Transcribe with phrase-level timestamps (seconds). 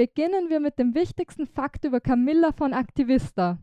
[0.00, 3.58] beginnen wir mit dem wichtigsten Fakt über Camilla von Aktivista.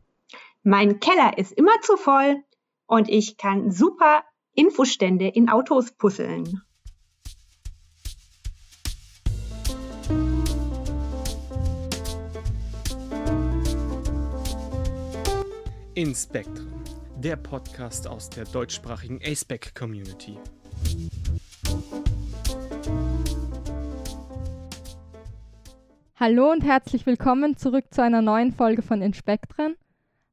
[0.62, 2.44] Mein Keller ist immer zu voll
[2.86, 6.62] und ich kann super Infostände in Autos puzzeln.
[15.96, 16.84] In Spectrum,
[17.18, 20.38] der Podcast aus der deutschsprachigen ASPEC Community.
[26.20, 29.76] Hallo und herzlich willkommen zurück zu einer neuen Folge von Inspektren.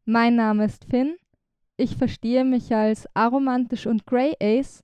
[0.06, 1.16] Mein Name ist Finn.
[1.76, 4.82] Ich verstehe mich als aromantisch und Grey Ace.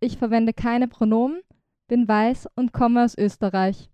[0.00, 1.42] Ich verwende keine Pronomen,
[1.88, 3.90] bin weiß und komme aus Österreich.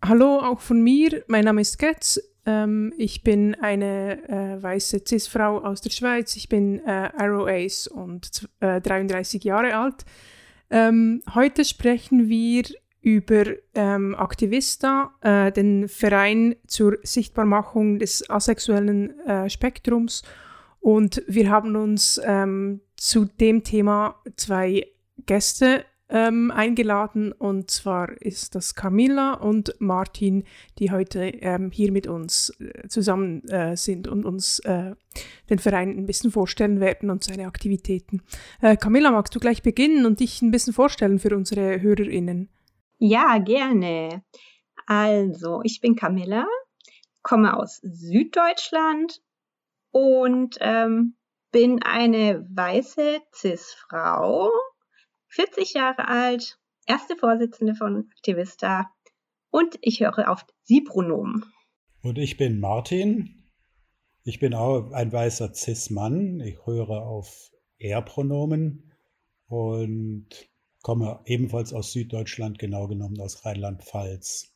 [0.00, 1.24] Hallo auch von mir.
[1.26, 2.20] Mein Name ist Getz.
[2.46, 6.36] Ähm, ich bin eine äh, weiße Cis-Frau aus der Schweiz.
[6.36, 10.04] Ich bin äh, Arrow Ace und äh, 33 Jahre alt.
[10.70, 12.62] Ähm, heute sprechen wir
[13.04, 13.44] über
[13.74, 20.22] ähm, Aktivista, äh, den Verein zur Sichtbarmachung des asexuellen äh, Spektrums.
[20.80, 24.86] Und wir haben uns ähm, zu dem Thema zwei
[25.26, 27.32] Gäste ähm, eingeladen.
[27.32, 30.44] Und zwar ist das Camilla und Martin,
[30.78, 34.94] die heute ähm, hier mit uns äh, zusammen äh, sind und uns äh,
[35.50, 38.22] den Verein ein bisschen vorstellen werden und seine Aktivitäten.
[38.62, 42.48] Äh, Camilla, magst du gleich beginnen und dich ein bisschen vorstellen für unsere HörerInnen?
[42.98, 44.24] Ja, gerne.
[44.86, 46.46] Also, ich bin Camilla,
[47.22, 49.22] komme aus Süddeutschland
[49.90, 51.16] und ähm,
[51.50, 54.50] bin eine weiße Cis-Frau,
[55.28, 58.90] 40 Jahre alt, erste Vorsitzende von Aktivista
[59.50, 61.44] und ich höre auf Sie-Pronomen.
[62.02, 63.44] Und ich bin Martin.
[64.24, 66.40] Ich bin auch ein weißer Cis-Mann.
[66.40, 68.92] Ich höre auf Er-Pronomen
[69.46, 70.28] und
[70.84, 74.54] komme ebenfalls aus Süddeutschland, genau genommen aus Rheinland-Pfalz.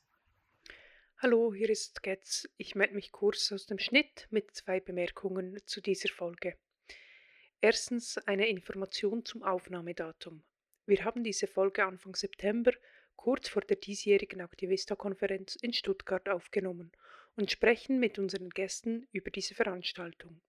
[1.17, 2.47] Hallo, hier ist Getz.
[2.59, 6.55] Ich melde mich kurz aus dem Schnitt mit zwei Bemerkungen zu dieser Folge.
[7.63, 10.45] Erstens eine Information zum Aufnahmedatum.
[10.85, 12.73] Wir haben diese Folge Anfang September,
[13.17, 16.93] kurz vor der diesjährigen Aktivista-Konferenz in Stuttgart aufgenommen
[17.37, 20.43] und sprechen mit unseren Gästen über diese Veranstaltung.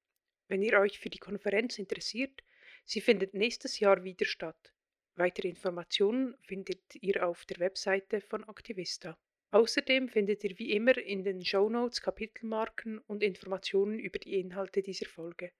[0.49, 2.43] Wenn ihr euch für die Konferenz interessiert,
[2.83, 4.73] sie findet nächstes Jahr wieder statt.
[5.15, 9.17] Weitere Informationen findet ihr auf der Webseite von Aktivista.
[9.51, 15.07] Außerdem findet ihr wie immer in den Shownotes Kapitelmarken und Informationen über die Inhalte dieser
[15.07, 15.51] Folge.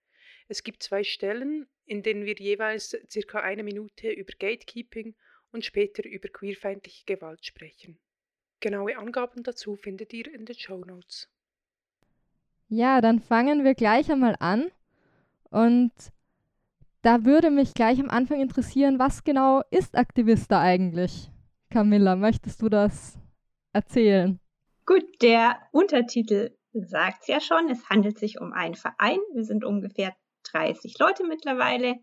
[0.47, 5.15] Es gibt zwei Stellen, in denen wir jeweils circa eine Minute über Gatekeeping
[5.51, 7.99] und später über queerfeindliche Gewalt sprechen.
[8.59, 11.29] Genaue Angaben dazu findet ihr in den Shownotes.
[12.67, 14.71] Ja, dann fangen wir gleich einmal an
[15.49, 15.91] und
[17.01, 21.29] da würde mich gleich am Anfang interessieren, was genau ist Aktivista eigentlich?
[21.69, 23.17] Camilla, möchtest du das
[23.73, 24.39] erzählen?
[24.85, 27.69] Gut, der Untertitel sagt es ja schon.
[27.69, 29.19] Es handelt sich um einen Verein.
[29.33, 30.15] Wir sind ungefähr
[30.51, 31.95] 30 Leute mittlerweile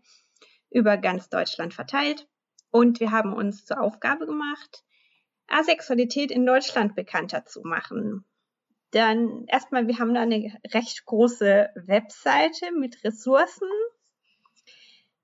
[0.69, 2.27] über ganz Deutschland verteilt.
[2.71, 4.83] Und wir haben uns zur Aufgabe gemacht,
[5.47, 8.25] Asexualität in Deutschland bekannter zu machen.
[8.91, 13.69] Dann erstmal, wir haben da eine recht große Webseite mit Ressourcen,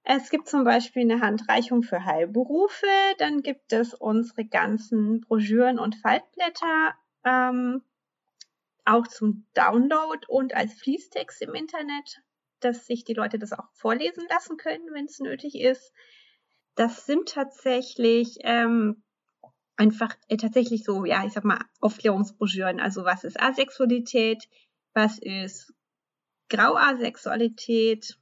[0.03, 2.87] es gibt zum Beispiel eine Handreichung für Heilberufe,
[3.19, 6.93] dann gibt es unsere ganzen Broschüren und Faltblätter
[7.23, 7.81] ähm,
[8.85, 12.21] auch zum Download und als Fließtext im Internet,
[12.59, 15.93] dass sich die Leute das auch vorlesen lassen können, wenn es nötig ist.
[16.75, 19.03] Das sind tatsächlich ähm,
[19.77, 22.81] einfach äh, tatsächlich so, ja, ich sag mal, Aufklärungsbroschüren.
[22.81, 24.49] Also was ist Asexualität,
[24.93, 25.73] was ist
[26.49, 28.17] Grauasexualität,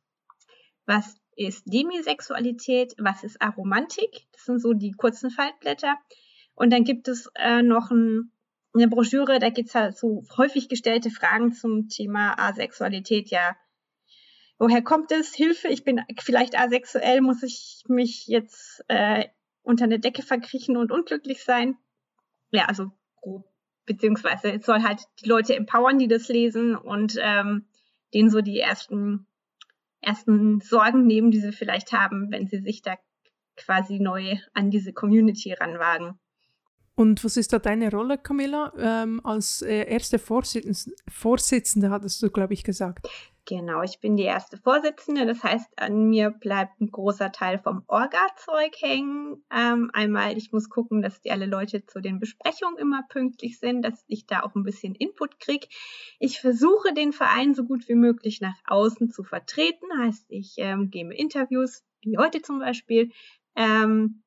[0.85, 5.95] was ist Demisexualität, was ist Aromantik, das sind so die kurzen Faltblätter.
[6.55, 8.31] Und dann gibt es äh, noch ein,
[8.73, 13.29] eine Broschüre, da geht es halt so häufig gestellte Fragen zum Thema Asexualität.
[13.29, 13.55] Ja,
[14.57, 15.33] woher kommt es?
[15.33, 19.25] Hilfe, ich bin vielleicht asexuell, muss ich mich jetzt äh,
[19.63, 21.77] unter eine Decke verkriechen und unglücklich sein?
[22.51, 23.45] Ja, also grob.
[23.85, 27.65] Beziehungsweise es soll halt die Leute empowern, die das lesen und ähm,
[28.13, 29.25] denen so die ersten
[30.01, 32.95] ersten Sorgen nehmen, die sie vielleicht haben, wenn sie sich da
[33.55, 36.19] quasi neu an diese Community ranwagen.
[36.95, 38.73] Und was ist da deine Rolle, Camilla?
[38.77, 43.07] Ähm, als äh, erste Vorsitzende, Vorsitzende hattest du, glaube ich, gesagt.
[43.47, 45.25] Genau, ich bin die erste Vorsitzende.
[45.25, 49.43] Das heißt, an mir bleibt ein großer Teil vom Orga-Zeug hängen.
[49.51, 53.81] Ähm, einmal, ich muss gucken, dass die alle Leute zu den Besprechungen immer pünktlich sind,
[53.81, 55.67] dass ich da auch ein bisschen Input kriege.
[56.19, 59.87] Ich versuche, den Verein so gut wie möglich nach außen zu vertreten.
[59.97, 63.11] Heißt, ich ähm, gebe Interviews, wie heute zum Beispiel.
[63.55, 64.21] Ähm,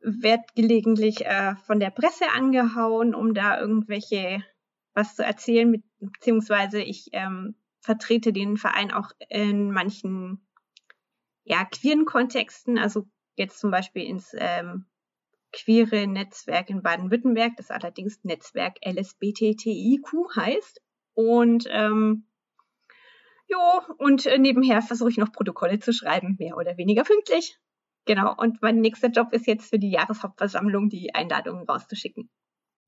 [0.00, 4.44] werde gelegentlich äh, von der Presse angehauen, um da irgendwelche
[4.94, 7.56] was zu erzählen, mit, beziehungsweise ich ähm,
[7.86, 10.46] vertrete den Verein auch in manchen
[11.44, 13.06] ja, queeren Kontexten, also
[13.36, 14.86] jetzt zum Beispiel ins ähm,
[15.52, 20.82] queere Netzwerk in Baden-Württemberg, das allerdings Netzwerk LSBTTIQ heißt.
[21.14, 22.26] Und ähm,
[23.46, 23.58] jo,
[23.98, 27.56] und äh, nebenher versuche ich noch Protokolle zu schreiben, mehr oder weniger pünktlich.
[28.04, 32.28] Genau, und mein nächster Job ist jetzt für die Jahreshauptversammlung die Einladungen rauszuschicken.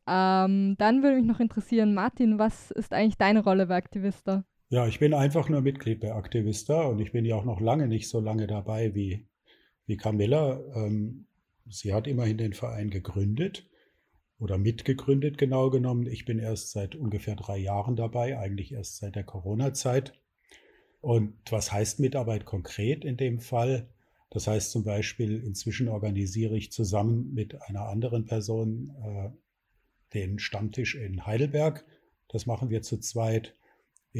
[0.09, 4.45] Ähm, dann würde mich noch interessieren, Martin, was ist eigentlich deine Rolle bei Aktivista?
[4.71, 7.89] Ja, ich bin einfach nur Mitglied bei Aktivista und ich bin ja auch noch lange
[7.89, 9.27] nicht so lange dabei wie,
[9.87, 10.61] wie Camilla.
[10.75, 11.27] Ähm,
[11.71, 13.67] sie hat immerhin den Verein gegründet
[14.39, 16.07] oder mitgegründet, genau genommen.
[16.07, 20.13] Ich bin erst seit ungefähr drei Jahren dabei, eigentlich erst seit der Corona-Zeit.
[21.01, 23.89] Und was heißt Mitarbeit konkret in dem Fall?
[24.29, 29.31] Das heißt zum Beispiel, inzwischen organisiere ich zusammen mit einer anderen Person äh,
[30.13, 31.87] den Stammtisch in Heidelberg.
[32.29, 33.55] Das machen wir zu zweit.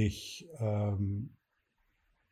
[0.01, 1.31] Ich ähm,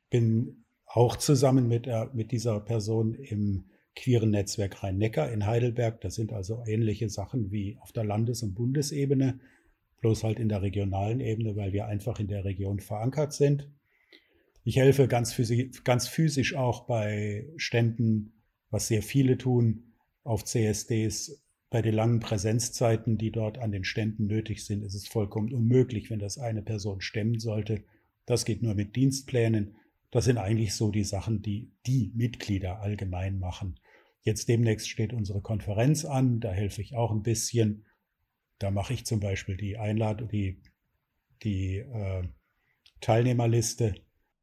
[0.08, 3.64] bin auch zusammen mit, äh, mit dieser Person im
[3.96, 6.00] queeren Netzwerk Rhein-Neckar in Heidelberg.
[6.00, 9.40] Das sind also ähnliche Sachen wie auf der Landes- und Bundesebene,
[10.00, 13.68] bloß halt in der regionalen Ebene, weil wir einfach in der Region verankert sind.
[14.62, 18.32] Ich helfe ganz, physisch, ganz physisch auch bei Ständen,
[18.70, 19.92] was sehr viele tun,
[20.22, 21.44] auf CSDs
[21.76, 26.08] bei den langen Präsenzzeiten, die dort an den Ständen nötig sind, ist es vollkommen unmöglich,
[26.08, 27.84] wenn das eine Person stemmen sollte.
[28.24, 29.76] Das geht nur mit Dienstplänen.
[30.10, 33.78] Das sind eigentlich so die Sachen, die die Mitglieder allgemein machen.
[34.22, 37.84] Jetzt demnächst steht unsere Konferenz an, da helfe ich auch ein bisschen.
[38.58, 40.62] Da mache ich zum Beispiel die Einladung, die,
[41.42, 42.22] die äh,
[43.02, 43.96] Teilnehmerliste.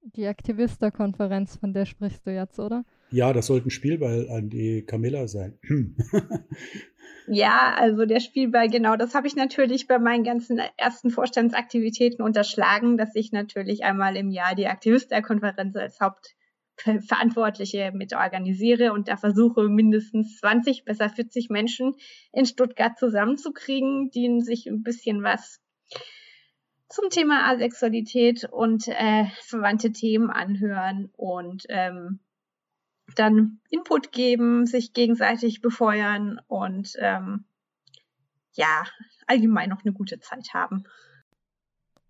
[0.03, 2.85] Die Aktivisterkonferenz, von der sprichst du jetzt, oder?
[3.09, 5.57] Ja, das sollte ein Spielball an die Camilla sein.
[7.27, 12.97] Ja, also der Spielball, genau, das habe ich natürlich bei meinen ganzen ersten Vorstandsaktivitäten unterschlagen,
[12.97, 19.69] dass ich natürlich einmal im Jahr die Aktivistenkonferenz als Hauptverantwortliche mit organisiere und da versuche
[19.69, 21.95] mindestens 20, besser 40 Menschen
[22.33, 25.61] in Stuttgart zusammenzukriegen, die sich ein bisschen was
[26.89, 32.19] zum Thema Asexualität und äh, verwandte Themen anhören und ähm,
[33.13, 37.45] dann Input geben, sich gegenseitig befeuern und ähm,
[38.53, 38.83] ja,
[39.27, 40.83] allgemein noch eine gute Zeit haben.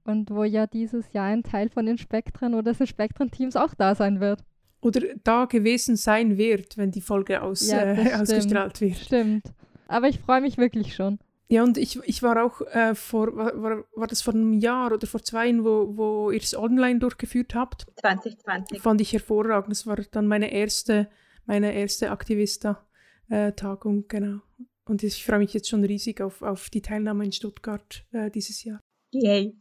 [0.05, 3.95] Und wo ja dieses Jahr ein Teil von den Spektren oder des Spektren-Teams auch da
[3.95, 4.44] sein wird.
[4.81, 8.97] Oder da gewesen sein wird, wenn die Folge aus, ja, äh, ausgestrahlt wird.
[8.97, 9.45] Stimmt.
[9.88, 11.19] Aber ich freue mich wirklich schon.
[11.50, 15.06] Ja, und ich, ich war auch äh, vor, war, war das vor einem Jahr oder
[15.06, 17.86] vor zwei, wo, wo ihr es online durchgeführt habt?
[18.00, 18.81] 2020.
[18.81, 19.72] Fand ich hervorragend.
[19.72, 21.10] Das war dann meine erste,
[21.45, 24.40] meine erste Aktivista-Tagung, genau.
[24.86, 28.63] Und ich freue mich jetzt schon riesig auf, auf die Teilnahme in Stuttgart äh, dieses
[28.63, 28.80] Jahr.
[29.12, 29.56] Yay.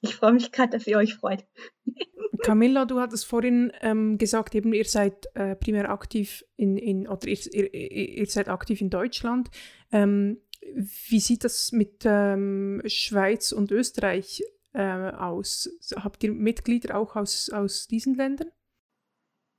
[0.00, 1.44] Ich freue mich gerade, dass ihr euch freut.
[2.42, 7.26] Camilla, du hattest vorhin ähm, gesagt, eben ihr seid äh, primär aktiv in, in oder
[7.26, 9.50] ihr, ihr, ihr, seid aktiv in Deutschland.
[9.92, 10.38] Ähm,
[10.72, 15.70] wie sieht das mit ähm, Schweiz und Österreich äh, aus?
[15.96, 18.50] Habt ihr Mitglieder auch aus, aus diesen Ländern?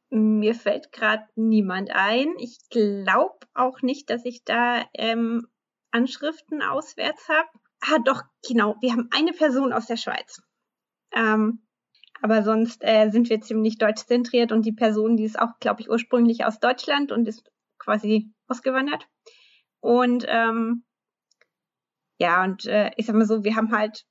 [0.09, 2.27] Mir fällt gerade niemand ein.
[2.39, 5.47] Ich glaube auch nicht, dass ich da ähm,
[5.91, 7.49] Anschriften auswärts habe.
[7.81, 8.75] Ah, doch, genau.
[8.81, 10.41] Wir haben eine Person aus der Schweiz.
[11.13, 11.65] Ähm,
[12.21, 15.81] aber sonst äh, sind wir ziemlich deutsch zentriert und die Person, die ist auch, glaube
[15.81, 19.07] ich, ursprünglich aus Deutschland und ist quasi ausgewandert.
[19.79, 20.83] Und ähm,
[22.17, 24.05] ja, und äh, ich sag mal so, wir haben halt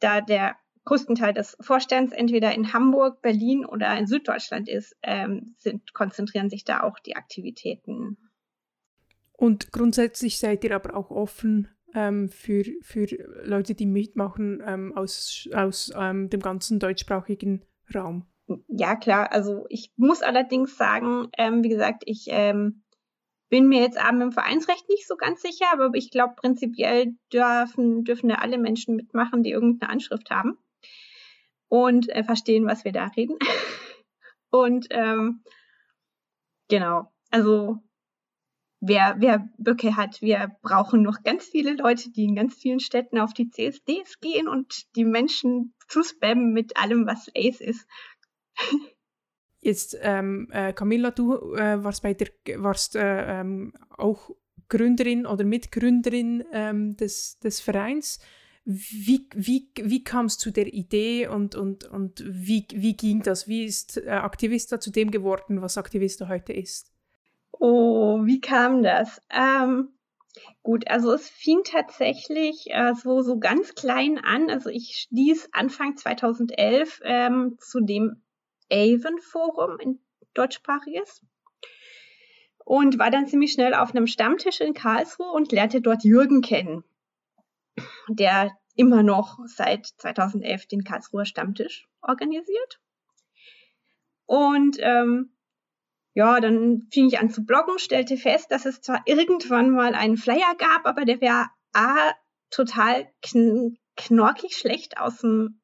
[0.00, 5.54] da der größten Teil des Vorstands entweder in Hamburg, Berlin oder in Süddeutschland ist, ähm,
[5.58, 8.16] sind, konzentrieren sich da auch die Aktivitäten.
[9.32, 13.06] Und grundsätzlich seid ihr aber auch offen ähm, für, für
[13.44, 17.64] Leute, die mitmachen ähm, aus, aus ähm, dem ganzen deutschsprachigen
[17.94, 18.26] Raum.
[18.68, 19.32] Ja, klar.
[19.32, 22.82] Also ich muss allerdings sagen, ähm, wie gesagt, ich ähm,
[23.50, 28.04] bin mir jetzt aber im Vereinsrecht nicht so ganz sicher, aber ich glaube, prinzipiell dürfen,
[28.04, 30.56] dürfen da alle Menschen mitmachen, die irgendeine Anschrift haben
[31.68, 33.36] und äh, verstehen, was wir da reden.
[34.50, 35.42] und ähm,
[36.68, 37.78] genau, also
[38.80, 43.18] wer, wer Böcke hat, wir brauchen noch ganz viele Leute, die in ganz vielen Städten
[43.18, 47.86] auf die CSDs gehen und die Menschen zu spammen mit allem, was Ace ist.
[49.60, 54.30] Jetzt, ähm, äh, Camilla, du äh, warst, bei der, warst äh, ähm, auch
[54.68, 58.20] Gründerin oder Mitgründerin ähm, des, des Vereins.
[58.64, 63.48] Wie, wie, wie kam es zu der Idee und, und, und wie, wie ging das?
[63.48, 66.92] Wie ist äh, Aktivista zu dem geworden, was Aktivista heute ist?
[67.52, 69.20] Oh, wie kam das?
[69.28, 69.88] Ähm,
[70.62, 74.48] gut, also es fing tatsächlich äh, so, so ganz klein an.
[74.48, 78.22] Also ich stieß Anfang 2011 ähm, zu dem
[78.70, 80.00] Avon-Forum in
[80.34, 81.24] deutschsprachiges
[82.64, 86.84] und war dann ziemlich schnell auf einem Stammtisch in Karlsruhe und lernte dort Jürgen kennen,
[88.08, 92.80] der immer noch seit 2011 den Karlsruher Stammtisch organisiert.
[94.26, 95.34] Und ähm,
[96.14, 100.16] ja, dann fing ich an zu bloggen, stellte fest, dass es zwar irgendwann mal einen
[100.16, 102.12] Flyer gab, aber der wäre A,
[102.50, 105.60] total kn knorkig schlecht aus dem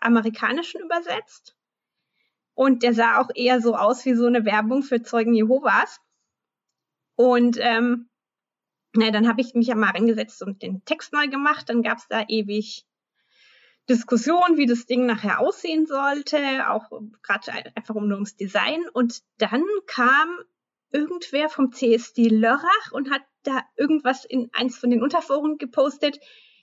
[0.00, 1.57] Amerikanischen übersetzt.
[2.58, 6.00] Und der sah auch eher so aus wie so eine Werbung für Zeugen Jehovas.
[7.14, 8.08] Und ähm,
[8.94, 11.68] na, dann habe ich mich ja mal reingesetzt und den Text neu gemacht.
[11.68, 12.84] Dann gab es da ewig
[13.88, 16.90] Diskussion, wie das Ding nachher aussehen sollte, auch
[17.22, 18.82] gerade einfach um nur ums Design.
[18.92, 20.28] Und dann kam
[20.90, 26.18] irgendwer vom CSD Lörrach und hat da irgendwas in eins von den Unterforen gepostet.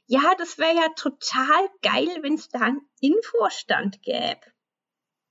[0.07, 4.41] Ja, das wäre ja total geil, wenn es da einen Infostand gäbe.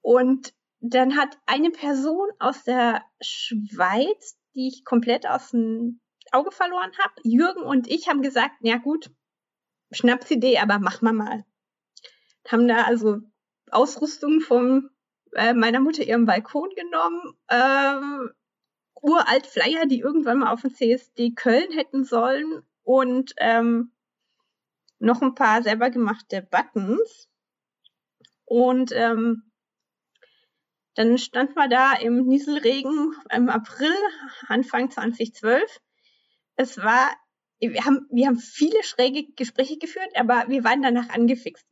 [0.04, 6.92] Und dann hat eine Person aus der Schweiz, die ich komplett aus dem Auge verloren
[6.98, 9.10] habe, Jürgen und ich haben gesagt, ja gut,
[9.92, 11.44] Schnapsidee, aber machen wir mal
[12.50, 13.20] haben da also
[13.70, 14.90] Ausrüstung von
[15.32, 18.30] äh, meiner Mutter ihrem Balkon genommen, ähm,
[19.00, 23.92] uralt Flyer, die irgendwann mal auf dem CSD Köln hätten sollen und ähm,
[24.98, 27.28] noch ein paar selber gemachte Buttons.
[28.46, 29.50] Und ähm,
[30.94, 33.94] dann standen wir da im Nieselregen im April,
[34.46, 35.80] Anfang 2012.
[36.56, 37.10] Es war,
[37.58, 41.66] wir haben, wir haben viele schräge Gespräche geführt, aber wir waren danach angefixt.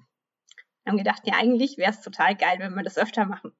[0.82, 3.52] Wir haben gedacht, ja, eigentlich wäre es total geil, wenn wir das öfter machen.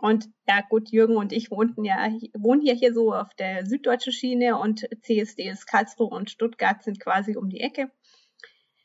[0.00, 4.12] Und ja, gut, Jürgen und ich wohnten ja, wohnen ja hier so auf der süddeutschen
[4.12, 7.90] Schiene und CSD ist Karlsruhe und Stuttgart sind quasi um die Ecke.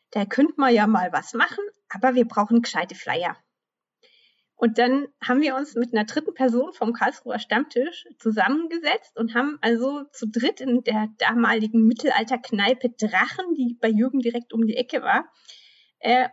[0.09, 3.37] Da könnte man ja mal was machen, aber wir brauchen gescheite Flyer.
[4.63, 9.57] Und dann haben wir uns mit einer dritten Person vom Karlsruher Stammtisch zusammengesetzt und haben
[9.59, 15.01] also zu dritt in der damaligen Mittelalterkneipe Drachen, die bei Jürgen direkt um die Ecke
[15.01, 15.29] war,
[15.99, 16.29] äh,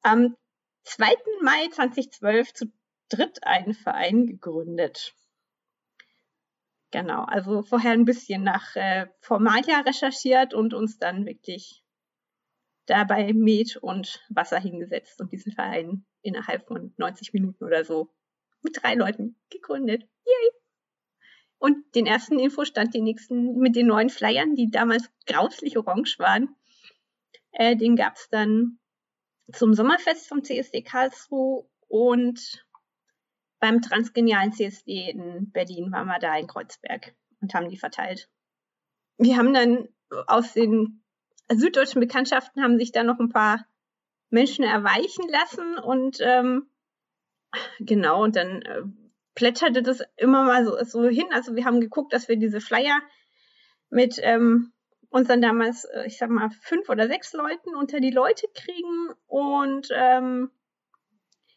[0.00, 0.38] am
[0.84, 1.06] 2.
[1.42, 2.72] Mai 2012 zu
[3.10, 5.14] dritt einen Verein gegründet.
[6.92, 11.84] Genau, also vorher ein bisschen nach äh, Formalia recherchiert und uns dann wirklich
[12.86, 18.12] dabei Met und Wasser hingesetzt und diesen Verein innerhalb von 90 Minuten oder so
[18.62, 20.02] mit drei Leuten gegründet.
[20.24, 20.50] Yay!
[21.58, 26.54] Und den ersten Infostand, den nächsten mit den neuen Flyern, die damals grauslich orange waren,
[27.52, 28.78] äh, den gab es dann
[29.52, 32.66] zum Sommerfest vom CSD Karlsruhe und
[33.58, 38.28] beim transgenialen CSD in Berlin waren wir da in Kreuzberg und haben die verteilt.
[39.18, 39.88] Wir haben dann
[40.26, 41.02] aus den
[41.48, 43.66] süddeutschen Bekanntschaften haben sich da noch ein paar
[44.30, 46.68] Menschen erweichen lassen und ähm,
[47.80, 48.82] genau, und dann äh,
[49.34, 51.26] plätscherte das immer mal so, so hin.
[51.32, 53.00] Also wir haben geguckt, dass wir diese Flyer
[53.90, 54.72] mit ähm,
[55.10, 59.10] uns dann damals, äh, ich sag mal, fünf oder sechs Leuten unter die Leute kriegen
[59.26, 60.50] und ähm,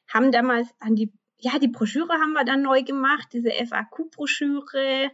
[0.07, 5.11] haben damals an die, ja, die Broschüre haben wir dann neu gemacht, diese FAQ-Broschüre,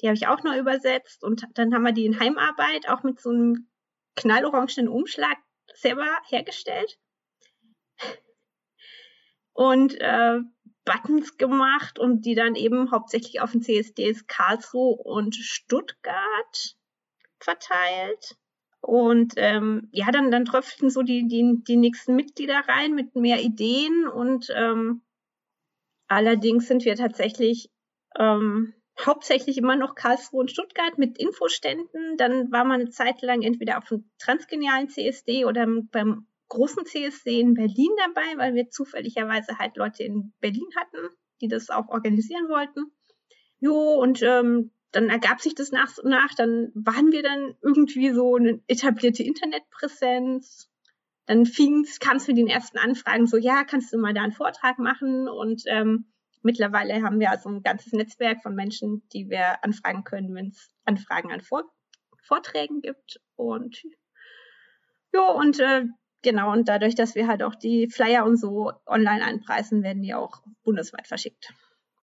[0.00, 3.20] die habe ich auch neu übersetzt und dann haben wir die in Heimarbeit auch mit
[3.20, 3.68] so einem
[4.14, 5.36] knallorangenen Umschlag
[5.76, 6.98] selber hergestellt.
[9.52, 10.40] Und äh,
[10.84, 16.76] Buttons gemacht und die dann eben hauptsächlich auf den CSDs Karlsruhe und Stuttgart
[17.40, 18.36] verteilt.
[18.80, 23.42] Und ähm, ja, dann, dann tröpften so die, die, die nächsten Mitglieder rein mit mehr
[23.42, 24.06] Ideen.
[24.06, 25.02] Und ähm,
[26.06, 27.68] allerdings sind wir tatsächlich
[28.16, 32.16] ähm, hauptsächlich immer noch Karlsruhe und Stuttgart mit Infoständen.
[32.16, 37.40] Dann war man eine Zeit lang entweder auf dem transgenialen CSD oder beim großen CSD
[37.40, 42.48] in Berlin dabei, weil wir zufälligerweise halt Leute in Berlin hatten, die das auch organisieren
[42.48, 42.92] wollten.
[43.58, 48.10] Jo, und ähm, dann ergab sich das nach und nach, dann waren wir dann irgendwie
[48.12, 50.70] so eine etablierte Internetpräsenz.
[51.26, 51.44] Dann
[52.00, 55.28] kam es mit den ersten Anfragen so, ja, kannst du mal da einen Vortrag machen?
[55.28, 56.06] Und ähm,
[56.46, 60.70] mittlerweile haben wir also ein ganzes Netzwerk von Menschen, die wir anfragen können, wenn es
[60.84, 61.64] Anfragen an Vor
[62.22, 63.20] Vorträgen gibt.
[63.36, 63.82] Und
[65.12, 65.84] ja, und äh,
[66.22, 70.14] genau, und dadurch, dass wir halt auch die Flyer und so online anpreisen, werden die
[70.14, 71.52] auch bundesweit verschickt.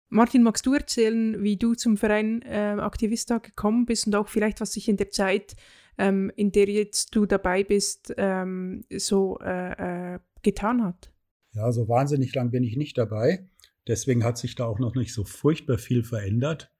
[0.10, 4.60] Martin, magst du erzählen, wie du zum Verein äh, Aktivista gekommen bist und auch vielleicht,
[4.60, 5.56] was sich in der Zeit,
[5.98, 11.12] ähm, in der jetzt du dabei bist, ähm, so äh, äh, getan hat?
[11.54, 13.49] Ja, so wahnsinnig lang bin ich nicht dabei.
[13.90, 16.72] Deswegen hat sich da auch noch nicht so furchtbar viel verändert.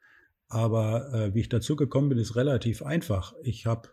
[0.48, 3.34] Aber äh, wie ich dazu gekommen bin, ist relativ einfach.
[3.44, 3.90] Ich habe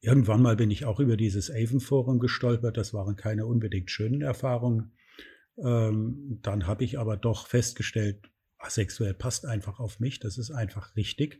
[0.00, 2.76] irgendwann mal bin ich auch über dieses Avon-Forum gestolpert.
[2.76, 4.92] Das waren keine unbedingt schönen Erfahrungen.
[5.58, 10.18] Ähm, dann habe ich aber doch festgestellt, asexuell passt einfach auf mich.
[10.18, 11.38] Das ist einfach richtig.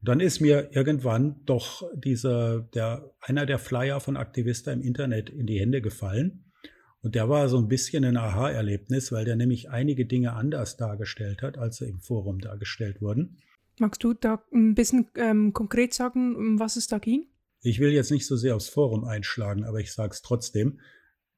[0.00, 5.28] Und dann ist mir irgendwann doch dieser, der, einer der Flyer von Aktivista im Internet
[5.28, 6.47] in die Hände gefallen.
[7.00, 11.42] Und der war so ein bisschen ein Aha-Erlebnis, weil der nämlich einige Dinge anders dargestellt
[11.42, 13.38] hat, als sie im Forum dargestellt wurden.
[13.78, 17.26] Magst du da ein bisschen ähm, konkret sagen, um was es da ging?
[17.60, 20.80] Ich will jetzt nicht so sehr aufs Forum einschlagen, aber ich sage es trotzdem.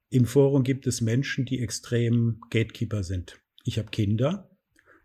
[0.09, 3.40] Im Forum gibt es Menschen, die extrem Gatekeeper sind.
[3.64, 4.50] Ich habe Kinder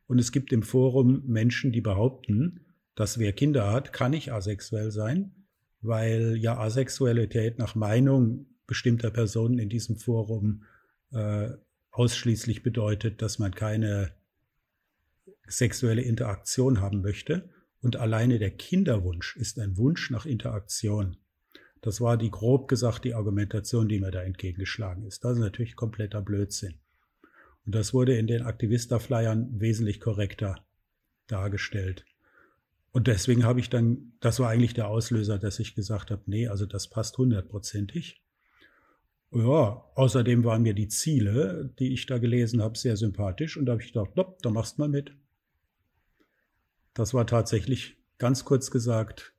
[0.08, 4.92] und es gibt im Forum Menschen, die behaupten, dass wer Kinder hat, kann nicht asexuell
[4.92, 5.46] sein,
[5.82, 10.64] weil ja Asexualität nach Meinung bestimmter Personen in diesem Forum
[11.12, 11.50] äh,
[11.92, 14.12] ausschließlich bedeutet, dass man keine
[15.48, 17.50] sexuelle Interaktion haben möchte.
[17.82, 21.18] Und alleine der Kinderwunsch ist ein Wunsch nach Interaktion.
[21.82, 25.24] Das war die grob gesagt die Argumentation, die mir da entgegengeschlagen ist.
[25.24, 26.80] Das ist natürlich kompletter Blödsinn.
[27.66, 30.66] Und das wurde in den Aktivista-Flyern wesentlich korrekter
[31.28, 32.06] dargestellt.
[32.92, 36.48] Und deswegen habe ich dann, das war eigentlich der Auslöser, dass ich gesagt habe, nee,
[36.48, 38.25] also das passt hundertprozentig.
[39.32, 43.74] Ja, außerdem waren mir die Ziele, die ich da gelesen habe, sehr sympathisch und da
[43.74, 45.14] habe ich gedacht, dopp, da machst du mal mit.
[46.94, 49.34] Das war tatsächlich ganz kurz gesagt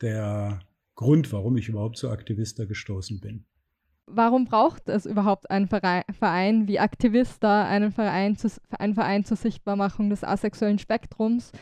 [0.00, 0.60] der
[0.94, 3.44] Grund, warum ich überhaupt zu Aktivista gestoßen bin.
[4.06, 10.10] Warum braucht es überhaupt einen Verein wie Aktivista, einen Verein, zu, einen Verein zur Sichtbarmachung
[10.10, 11.52] des asexuellen Spektrums?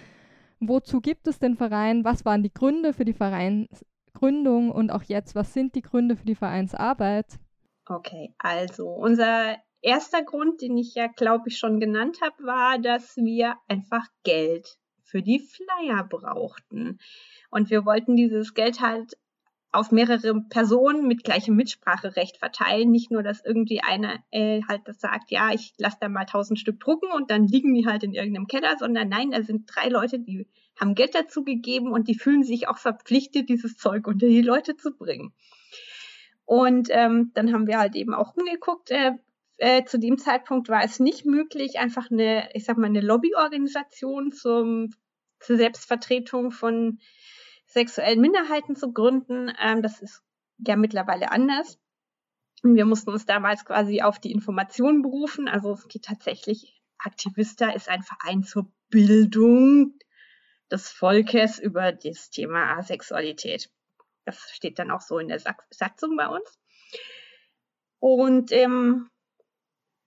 [0.60, 2.04] Wozu gibt es den Verein?
[2.04, 6.26] Was waren die Gründe für die Vereinsgründung und auch jetzt, was sind die Gründe für
[6.26, 7.38] die Vereinsarbeit?
[7.86, 13.16] Okay, also unser erster Grund, den ich ja, glaube ich, schon genannt habe, war, dass
[13.16, 16.98] wir einfach Geld für die Flyer brauchten.
[17.50, 19.16] Und wir wollten dieses Geld halt
[19.70, 22.90] auf mehrere Personen mit gleichem Mitspracherecht verteilen.
[22.90, 26.58] Nicht nur, dass irgendwie einer äh, halt das sagt, ja, ich lasse da mal tausend
[26.58, 29.88] Stück drucken und dann liegen die halt in irgendeinem Keller, sondern nein, da sind drei
[29.88, 30.46] Leute, die
[30.80, 34.76] haben Geld dazu gegeben und die fühlen sich auch verpflichtet, dieses Zeug unter die Leute
[34.76, 35.34] zu bringen.
[36.44, 38.90] Und ähm, dann haben wir halt eben auch umgeguckt.
[38.90, 39.12] Äh,
[39.56, 44.32] äh, zu dem Zeitpunkt war es nicht möglich, einfach eine, ich sag mal, eine Lobbyorganisation
[44.32, 44.90] zum,
[45.40, 46.98] zur Selbstvertretung von
[47.66, 49.52] sexuellen Minderheiten zu gründen.
[49.60, 50.22] Ähm, das ist
[50.58, 51.78] ja mittlerweile anders.
[52.62, 55.48] Und wir mussten uns damals quasi auf die Informationen berufen.
[55.48, 59.98] Also es geht tatsächlich, Aktivista ist ein Verein zur Bildung
[60.70, 63.70] des Volkes über das Thema Asexualität.
[64.24, 66.58] Das steht dann auch so in der Satzung bei uns.
[67.98, 69.08] Und ähm,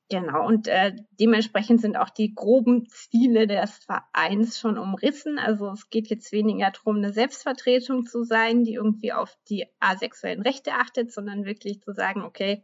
[0.09, 5.39] genau, und äh, dementsprechend sind auch die groben Ziele des Vereins schon umrissen.
[5.39, 10.41] Also es geht jetzt weniger darum, eine Selbstvertretung zu sein, die irgendwie auf die asexuellen
[10.41, 12.63] Rechte achtet, sondern wirklich zu sagen, okay,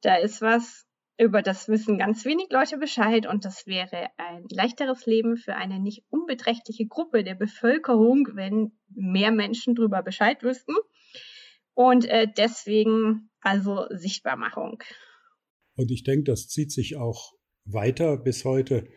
[0.00, 0.86] da ist was,
[1.18, 5.80] über das wissen ganz wenig Leute Bescheid und das wäre ein leichteres Leben für eine
[5.80, 10.74] nicht unbeträchtliche Gruppe der Bevölkerung, wenn mehr Menschen darüber Bescheid wüssten.
[11.74, 14.82] Und äh, deswegen also Sichtbarmachung.
[15.76, 17.32] Und ich denke, das zieht sich auch
[17.64, 18.88] weiter bis heute.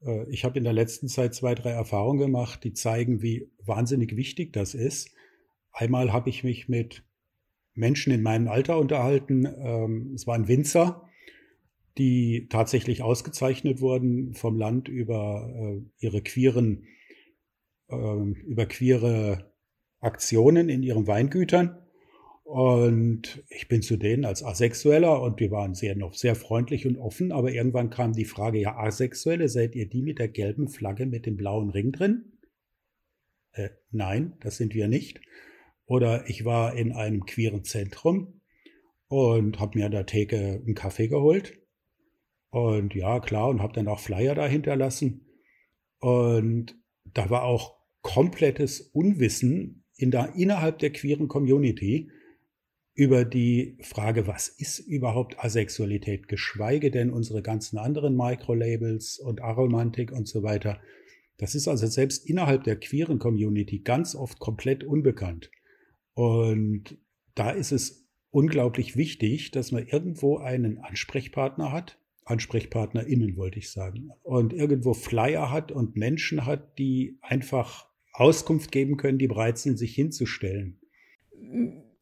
[0.00, 4.16] Äh, ich habe in der letzten Zeit zwei, drei Erfahrungen gemacht, die zeigen, wie wahnsinnig
[4.16, 5.10] wichtig das ist.
[5.72, 7.04] Einmal habe ich mich mit
[7.74, 9.44] Menschen in meinem Alter unterhalten.
[9.44, 11.07] Ähm, es war ein Winzer,
[11.98, 16.86] die tatsächlich ausgezeichnet wurden vom Land über äh, ihre queeren,
[17.88, 19.52] äh, über queere
[20.00, 21.76] Aktionen in ihren Weingütern.
[22.44, 26.96] Und ich bin zu denen als Asexueller und die waren sehr noch sehr freundlich und
[26.96, 31.04] offen, aber irgendwann kam die Frage, ja, Asexuelle, seid ihr die mit der gelben Flagge
[31.04, 32.38] mit dem blauen Ring drin?
[33.52, 35.20] Äh, nein, das sind wir nicht.
[35.84, 38.40] Oder ich war in einem queeren Zentrum
[39.08, 41.57] und habe mir an der Theke einen Kaffee geholt
[42.50, 45.26] und ja, klar, und habe dann auch Flyer da hinterlassen.
[45.98, 52.10] Und da war auch komplettes Unwissen in der, innerhalb der queeren Community
[52.94, 60.10] über die Frage, was ist überhaupt Asexualität, geschweige denn unsere ganzen anderen Microlabels und Aromantik
[60.10, 60.80] und so weiter.
[61.36, 65.50] Das ist also selbst innerhalb der queeren Community ganz oft komplett unbekannt.
[66.14, 66.98] Und
[67.36, 71.97] da ist es unglaublich wichtig, dass man irgendwo einen Ansprechpartner hat,
[72.30, 74.10] AnsprechpartnerInnen, wollte ich sagen.
[74.22, 79.78] Und irgendwo Flyer hat und Menschen hat, die einfach Auskunft geben können, die bereit sind,
[79.78, 80.80] sich hinzustellen.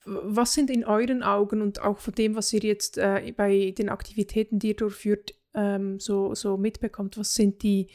[0.04, 3.88] Was sind in euren Augen und auch von dem, was ihr jetzt äh, bei den
[3.88, 7.88] Aktivitäten, die ihr durchführt, ähm, so, so mitbekommt, was sind die,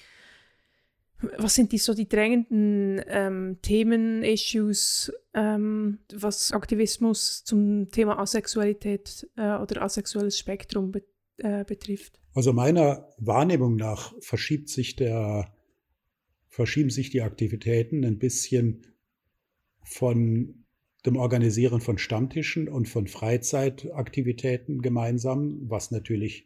[1.37, 9.29] Was sind die so die drängenden ähm, Themen, Issues, ähm, was Aktivismus zum Thema Asexualität
[9.37, 11.03] äh, oder asexuelles Spektrum be
[11.37, 12.20] äh, betrifft?
[12.33, 15.53] Also meiner Wahrnehmung nach verschiebt sich der,
[16.47, 18.87] verschieben sich die Aktivitäten ein bisschen
[19.83, 20.65] von
[21.05, 26.45] dem Organisieren von Stammtischen und von Freizeitaktivitäten gemeinsam, was natürlich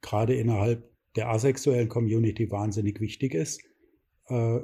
[0.00, 3.62] gerade innerhalb der asexuellen Community wahnsinnig wichtig ist,
[4.28, 4.60] äh,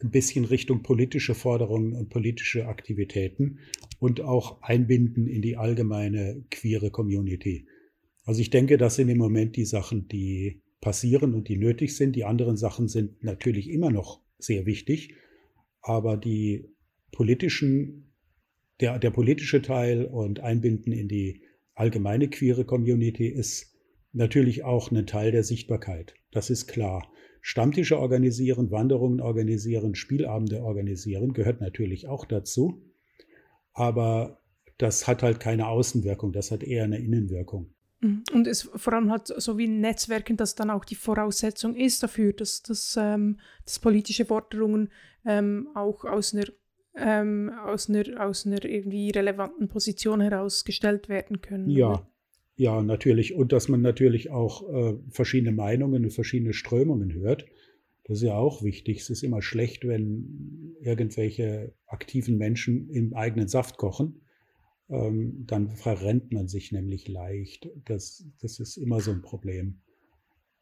[0.00, 3.58] ein bisschen Richtung politische Forderungen und politische Aktivitäten
[3.98, 7.66] und auch einbinden in die allgemeine queere Community.
[8.28, 12.14] Also ich denke, das sind im Moment die Sachen, die passieren und die nötig sind.
[12.14, 15.14] Die anderen Sachen sind natürlich immer noch sehr wichtig,
[15.80, 16.68] aber die
[17.10, 18.12] politischen,
[18.80, 21.40] der, der politische Teil und Einbinden in die
[21.74, 23.74] allgemeine queere Community ist
[24.12, 26.12] natürlich auch ein Teil der Sichtbarkeit.
[26.30, 27.10] Das ist klar.
[27.40, 32.82] Stammtische organisieren, Wanderungen organisieren, Spielabende organisieren gehört natürlich auch dazu.
[33.72, 34.42] Aber
[34.76, 37.72] das hat halt keine Außenwirkung, das hat eher eine Innenwirkung.
[38.00, 38.22] Mhm.
[38.32, 42.32] Und es vor allem hat so wie Netzwerken, das dann auch die Voraussetzung ist dafür,
[42.32, 44.90] dass, dass, ähm, dass politische Forderungen
[45.24, 46.46] ähm, auch aus einer,
[46.96, 51.68] ähm, aus, einer, aus einer irgendwie relevanten Position herausgestellt werden können.
[51.68, 52.10] Ja, oder?
[52.56, 53.34] Ja, natürlich.
[53.34, 57.46] Und dass man natürlich auch äh, verschiedene Meinungen und verschiedene Strömungen hört.
[58.04, 59.00] Das ist ja auch wichtig.
[59.00, 64.22] Es ist immer schlecht, wenn irgendwelche aktiven Menschen im eigenen Saft kochen.
[64.88, 67.68] Ähm, dann verrennt man sich nämlich leicht.
[67.84, 69.80] Das, das ist immer so ein Problem.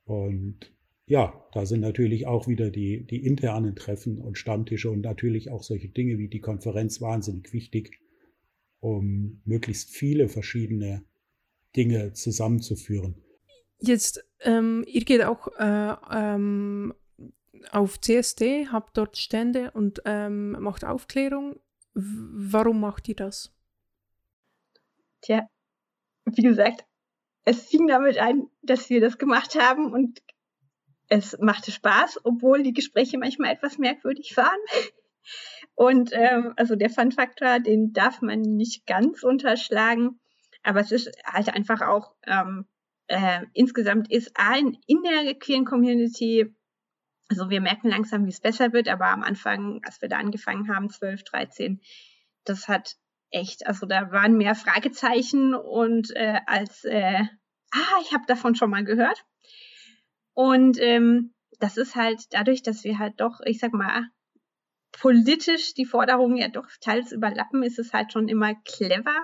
[0.05, 0.73] Und
[1.07, 5.62] ja, da sind natürlich auch wieder die, die internen Treffen und Stammtische und natürlich auch
[5.62, 8.01] solche Dinge wie die Konferenz wahnsinnig wichtig,
[8.81, 11.05] um möglichst viele verschiedene
[11.77, 13.23] Dinge zusammenzuführen.
[13.79, 16.93] Jetzt, ähm, ihr geht auch äh, ähm,
[17.71, 21.57] auf CSD, habt dort Stände und ähm, macht Aufklärung.
[21.95, 23.56] W warum macht ihr das?
[25.22, 25.48] Tja,
[26.24, 26.85] wie gesagt,
[27.44, 30.20] es fing damit an, dass wir das gemacht haben und
[31.09, 34.59] es machte Spaß, obwohl die Gespräche manchmal etwas merkwürdig waren.
[35.74, 40.20] Und ähm, also der Fun-Faktor, den darf man nicht ganz unterschlagen.
[40.62, 42.66] Aber es ist halt einfach auch, ähm,
[43.09, 46.46] äh, insgesamt ist ein in der queeren Community,
[47.29, 50.74] also wir merken langsam, wie es besser wird, aber am Anfang, als wir da angefangen
[50.74, 51.81] haben, 12, 13,
[52.44, 52.96] das hat
[53.31, 57.23] echt, also da waren mehr Fragezeichen und äh, als, äh,
[57.71, 59.25] ah, ich habe davon schon mal gehört.
[60.35, 64.09] Und ähm, das ist halt dadurch, dass wir halt doch, ich sag mal,
[64.93, 69.17] politisch die Forderungen ja doch teils überlappen, ist es halt schon immer clever,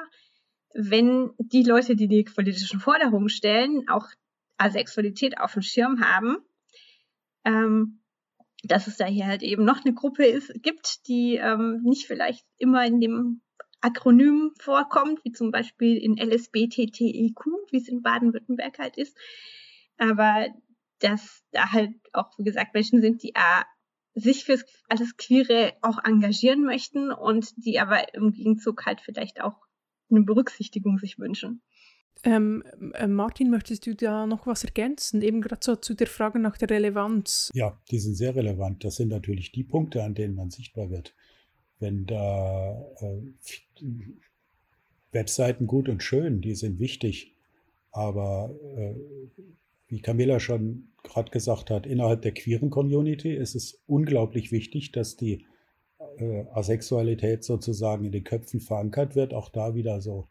[0.75, 4.07] wenn die Leute, die die politischen Forderungen stellen, auch
[4.59, 6.39] Asexualität auf dem Schirm haben,
[7.45, 8.01] ähm,
[8.65, 12.47] dass es da hier halt eben noch eine Gruppe ist, gibt, die ähm, nicht vielleicht
[12.59, 13.43] immer in dem
[13.83, 19.17] Akronym vorkommt, wie zum Beispiel in LSBTTEQ, wie es in Baden-Württemberg halt ist.
[19.99, 20.47] Aber
[21.01, 23.63] dass da halt auch, wie gesagt, Menschen sind, die äh,
[24.15, 29.57] sich fürs alles Queere auch engagieren möchten und die aber im Gegenzug halt vielleicht auch
[30.11, 31.63] eine Berücksichtigung sich wünschen.
[32.25, 32.63] Ähm,
[32.95, 35.23] äh, Martin, möchtest du da noch was ergänzen?
[35.23, 37.51] Eben gerade so zu der Frage nach der Relevanz.
[37.55, 38.85] Ja, die sind sehr relevant.
[38.85, 41.17] Das sind natürlich die Punkte, an denen man sichtbar wird.
[41.83, 43.83] Wenn da äh,
[45.11, 47.33] Webseiten gut und schön, die sind wichtig,
[47.91, 48.95] aber äh,
[49.89, 55.17] wie Camilla schon gerade gesagt hat, innerhalb der queeren Community ist es unglaublich wichtig, dass
[55.17, 55.45] die
[56.19, 59.35] äh, Asexualität sozusagen in den Köpfen verankert wird.
[59.35, 60.29] Auch da wieder so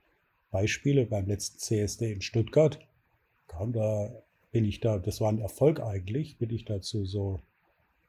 [0.51, 2.79] Beispiele beim letzten CSD in Stuttgart.
[3.47, 7.41] Kam da, bin ich da, das war ein Erfolg eigentlich, bin ich dazu so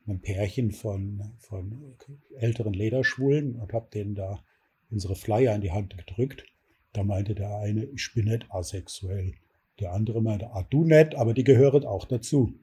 [0.07, 1.97] einem Pärchen von, von
[2.37, 4.45] älteren Lederschwulen und habe denen da
[4.91, 6.45] unsere Flyer in die Hand gedrückt.
[6.93, 9.35] Da meinte der eine, ich bin nicht asexuell.
[9.81, 12.55] Der andere meinte, ah, du nicht, aber die gehören auch dazu.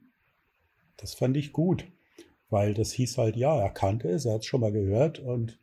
[0.96, 1.86] Das fand ich gut
[2.50, 5.58] weil das hieß halt, ja, er kannte es, er hat es schon mal gehört und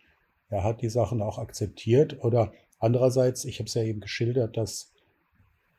[0.49, 2.23] er hat die Sachen auch akzeptiert.
[2.23, 4.93] Oder andererseits, ich habe es ja eben geschildert, dass,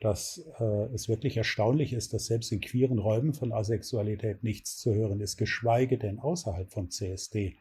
[0.00, 4.94] dass äh, es wirklich erstaunlich ist, dass selbst in queeren Räumen von Asexualität nichts zu
[4.94, 7.56] hören ist, geschweige denn außerhalb vom CSD.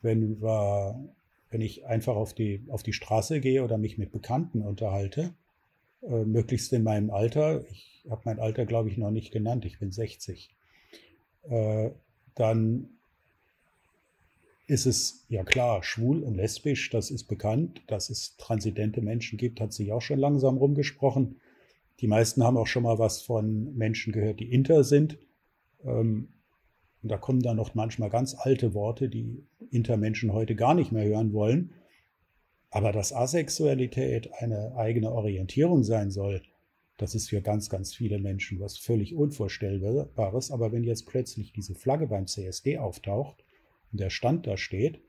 [0.00, 1.12] Wenn, wir,
[1.50, 5.34] wenn ich einfach auf die, auf die Straße gehe oder mich mit Bekannten unterhalte,
[6.02, 9.78] äh, möglichst in meinem Alter, ich habe mein Alter, glaube ich, noch nicht genannt, ich
[9.78, 10.48] bin 60,
[11.48, 11.90] äh,
[12.34, 12.88] dann
[14.66, 17.82] ist es ja klar, schwul und lesbisch, das ist bekannt.
[17.88, 21.40] Dass es transidente Menschen gibt, hat sich auch schon langsam rumgesprochen.
[22.00, 25.18] Die meisten haben auch schon mal was von Menschen gehört, die inter sind.
[25.84, 26.28] Ähm,
[27.02, 31.04] Und da kommen dann noch manchmal ganz alte Worte, die Intermenschen heute gar nicht mehr
[31.04, 31.72] hören wollen.
[32.70, 36.42] Aber dass Asexualität eine eigene Orientierung sein soll,
[36.98, 40.50] das ist für ganz, ganz viele Menschen was völlig Unvorstellbares.
[40.50, 43.44] Aber wenn jetzt plötzlich diese Flagge beim CSD auftaucht
[43.90, 45.00] und der Stand da steht,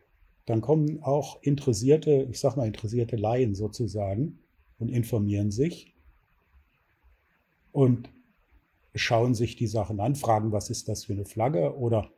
[0.46, 4.40] dann kommen auch interessierte, ich sag mal interessierte Laien sozusagen
[4.80, 5.91] und informieren sich
[7.72, 8.10] und
[8.94, 12.12] schauen sich die Sachen an, fragen, was ist das für eine Flagge oder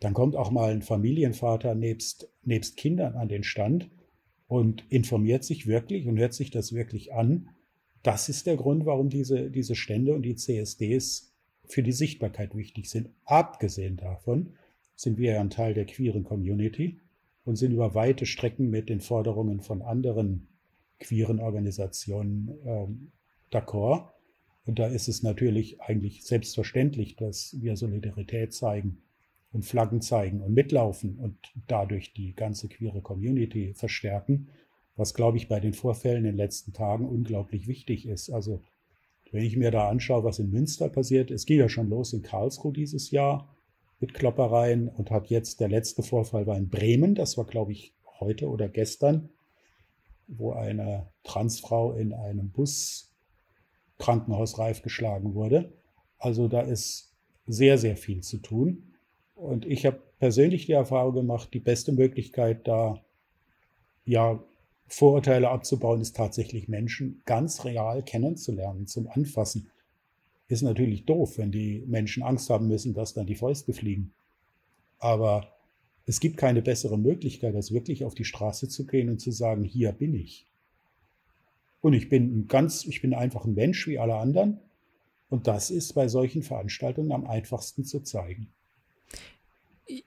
[0.00, 3.90] dann kommt auch mal ein Familienvater nebst, nebst Kindern an den Stand
[4.48, 7.48] und informiert sich wirklich und hört sich das wirklich an
[8.04, 11.32] das ist der Grund, warum diese, diese Stände und die CSDs
[11.66, 13.08] für die Sichtbarkeit wichtig sind.
[13.24, 14.52] Abgesehen davon
[14.94, 17.00] sind wir ja ein Teil der queeren Community
[17.44, 20.48] und sind über weite Strecken mit den Forderungen von anderen
[21.00, 23.12] queeren Organisationen ähm,
[23.50, 24.10] d'accord.
[24.66, 29.02] Und da ist es natürlich eigentlich selbstverständlich, dass wir Solidarität zeigen
[29.52, 34.48] und Flaggen zeigen und mitlaufen und dadurch die ganze queere Community verstärken
[34.96, 38.30] was, glaube ich, bei den Vorfällen in den letzten Tagen unglaublich wichtig ist.
[38.30, 38.62] Also
[39.32, 42.22] wenn ich mir da anschaue, was in Münster passiert, es ging ja schon los in
[42.22, 43.54] Karlsruhe dieses Jahr
[43.98, 47.94] mit Kloppereien und hat jetzt, der letzte Vorfall war in Bremen, das war, glaube ich,
[48.20, 49.30] heute oder gestern,
[50.28, 53.13] wo eine Transfrau in einem Bus
[53.98, 55.72] krankenhausreif geschlagen wurde.
[56.18, 57.12] Also da ist
[57.46, 58.94] sehr, sehr viel zu tun.
[59.34, 63.02] Und ich habe persönlich die Erfahrung gemacht, die beste Möglichkeit, da
[64.04, 64.42] ja
[64.86, 69.70] Vorurteile abzubauen, ist tatsächlich Menschen ganz real kennenzulernen, zum Anfassen.
[70.46, 74.12] Ist natürlich doof, wenn die Menschen Angst haben müssen, dass dann die Fäuste fliegen.
[74.98, 75.48] Aber
[76.06, 79.64] es gibt keine bessere Möglichkeit, als wirklich auf die Straße zu gehen und zu sagen,
[79.64, 80.46] hier bin ich.
[81.84, 84.58] Und ich bin ein ganz, ich bin einfach ein Mensch wie alle anderen.
[85.28, 88.48] Und das ist bei solchen Veranstaltungen am einfachsten zu zeigen.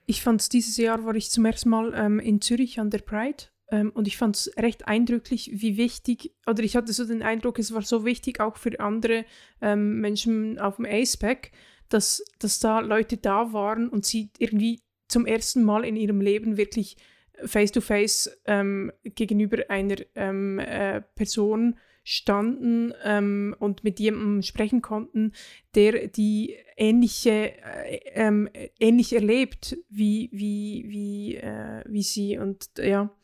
[0.04, 2.98] Ich fand es dieses Jahr, war ich zum ersten Mal ähm, in Zürich an der
[2.98, 7.22] Pride ähm, und ich fand es recht eindrücklich, wie wichtig, oder ich hatte so den
[7.22, 9.24] Eindruck, es war so wichtig auch für andere
[9.60, 11.52] ähm, Menschen auf dem ACEPAC,
[11.90, 16.56] dass, dass da Leute da waren und sie irgendwie zum ersten Mal in ihrem Leben
[16.56, 16.96] wirklich
[17.44, 25.32] face-to-face -face, ähm, gegenüber einer ähm, äh, Person standen ähm, und mit jemandem sprechen konnten,
[25.74, 28.48] der die ähnliche, äh, ähm,
[28.80, 32.38] ähnlich erlebt wie, wie, wie, äh, wie sie.
[32.38, 33.14] Und ja,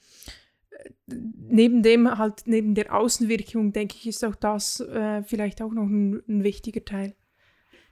[1.07, 5.87] neben dem halt, neben der Außenwirkung, denke ich, ist auch das äh, vielleicht auch noch
[5.87, 7.14] ein, ein, wichtiger Teil.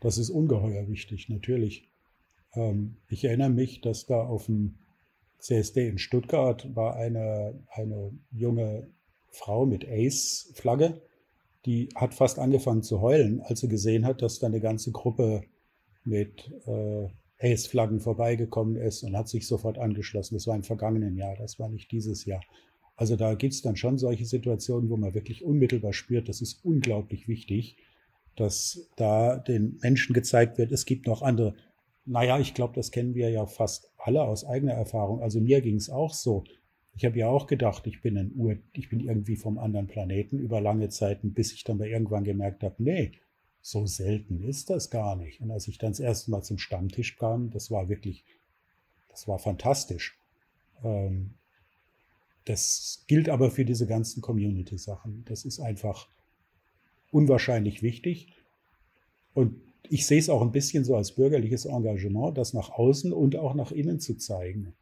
[0.00, 1.90] Das ist ungeheuer wichtig, natürlich.
[2.54, 4.74] Ähm, ich erinnere mich, dass da auf dem
[5.42, 8.86] CSD in Stuttgart war eine, eine junge
[9.30, 11.02] Frau mit Ace-Flagge,
[11.66, 15.42] die hat fast angefangen zu heulen, als sie gesehen hat, dass da eine ganze Gruppe
[16.04, 17.08] mit äh,
[17.40, 20.36] Ace-Flaggen vorbeigekommen ist und hat sich sofort angeschlossen.
[20.36, 22.42] Das war im vergangenen Jahr, das war nicht dieses Jahr.
[22.94, 26.64] Also da gibt es dann schon solche Situationen, wo man wirklich unmittelbar spürt, das ist
[26.64, 27.76] unglaublich wichtig,
[28.36, 31.54] dass da den Menschen gezeigt wird, es gibt noch andere.
[32.04, 35.22] Naja, ich glaube, das kennen wir ja fast alle aus eigener Erfahrung.
[35.22, 36.44] Also mir ging es auch so.
[36.94, 40.38] Ich habe ja auch gedacht, ich bin ein Ur, ich bin irgendwie vom anderen Planeten
[40.38, 43.12] über lange Zeiten, bis ich dann mal irgendwann gemerkt habe, nee,
[43.62, 45.40] so selten ist das gar nicht.
[45.40, 48.24] Und als ich dann das erste Mal zum Stammtisch kam, das war wirklich,
[49.08, 50.18] das war fantastisch.
[50.82, 51.34] Ähm,
[52.44, 55.24] das gilt aber für diese ganzen Community-Sachen.
[55.26, 56.08] Das ist einfach
[57.12, 58.34] unwahrscheinlich wichtig.
[59.32, 63.36] Und ich sehe es auch ein bisschen so als bürgerliches Engagement, das nach außen und
[63.36, 64.74] auch nach innen zu zeigen.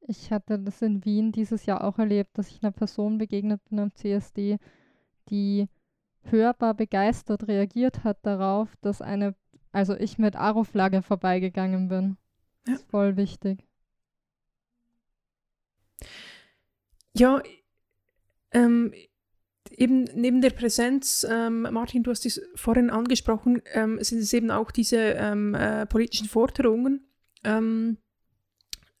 [0.00, 3.78] Ich hatte das in Wien dieses Jahr auch erlebt, dass ich einer Person begegnet bin
[3.78, 4.58] am CSD,
[5.28, 5.68] die
[6.22, 9.34] hörbar begeistert reagiert hat darauf, dass eine,
[9.70, 12.16] also ich mit Aro-Flagge vorbeigegangen bin.
[12.66, 12.72] Ja.
[12.72, 13.64] Das ist voll wichtig.
[17.14, 17.42] Ja,
[18.52, 18.92] ähm,
[19.76, 24.50] eben neben der Präsenz, ähm, Martin, du hast es vorhin angesprochen, ähm, sind es eben
[24.50, 27.06] auch diese ähm, äh, politischen Forderungen,
[27.44, 27.98] ähm,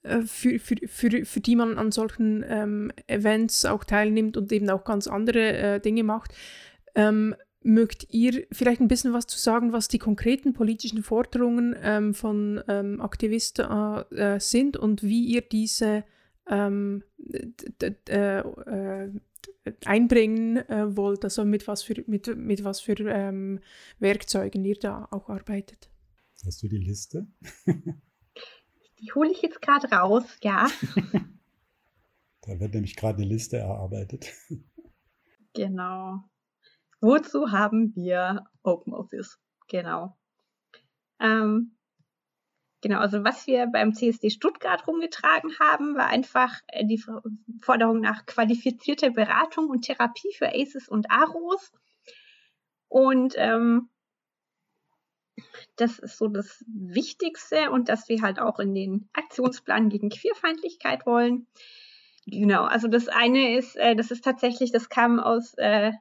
[0.02, 4.68] äh, für, für, für, für die man an solchen ähm, Events auch teilnimmt und eben
[4.70, 6.34] auch ganz andere äh, Dinge macht.
[6.94, 12.58] Ähm, mögt ihr vielleicht ein bisschen was zu sagen, was die konkreten politischen Forderungen von
[12.98, 13.66] Aktivisten
[14.10, 16.02] äh, sind und wie ihr diese
[16.50, 19.10] äh, äh,
[19.84, 23.60] einbringen äh, wollt, also mit was für, mit, mit was für ähm,
[23.98, 25.90] Werkzeugen ihr da auch arbeitet.
[26.44, 27.26] Hast du die Liste?
[27.66, 30.68] die hole ich jetzt gerade raus, ja.
[32.42, 34.32] da wird nämlich gerade eine Liste erarbeitet.
[35.54, 36.24] Genau.
[37.02, 39.38] Wozu haben wir Open Office?
[39.68, 40.16] Genau.
[41.20, 41.76] Ähm,
[42.82, 47.02] Genau, also was wir beim CSD Stuttgart rumgetragen haben, war einfach äh, die
[47.60, 51.72] Forderung nach qualifizierter Beratung und Therapie für ACEs und AROS.
[52.88, 53.88] Und ähm,
[55.76, 61.06] das ist so das Wichtigste und dass wir halt auch in den Aktionsplan gegen Queerfeindlichkeit
[61.06, 61.46] wollen.
[62.26, 65.92] Genau, also das eine ist, äh, das ist tatsächlich, das kam aus äh,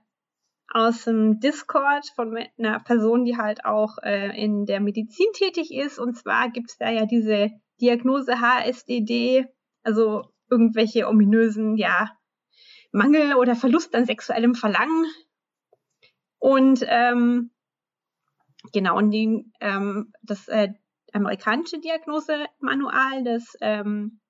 [0.74, 6.00] aus dem Discord von einer Person, die halt auch äh, in der Medizin tätig ist.
[6.00, 9.48] Und zwar gibt es da ja diese Diagnose HSDD,
[9.84, 12.12] also irgendwelche ominösen, ja,
[12.92, 15.06] Mangel oder Verlust an sexuellem Verlangen.
[16.40, 17.52] Und ähm,
[18.72, 20.70] genau, und die, ähm, das äh,
[21.14, 24.22] amerikanische Diagnosemanual, das ähm,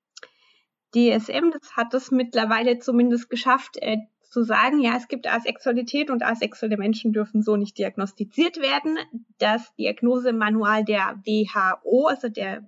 [0.94, 3.98] DSM, das hat es mittlerweile zumindest geschafft, äh,
[4.32, 8.96] zu sagen, ja, es gibt Asexualität und asexuelle Menschen dürfen so nicht diagnostiziert werden.
[9.36, 12.66] Das Diagnosemanual der WHO, also der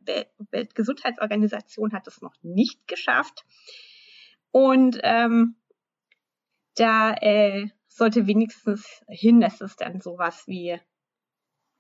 [0.51, 3.47] Weltgesundheitsorganisation, hat es noch nicht geschafft.
[4.51, 5.57] Und ähm,
[6.75, 10.79] da äh, sollte wenigstens hin, dass es dann sowas wie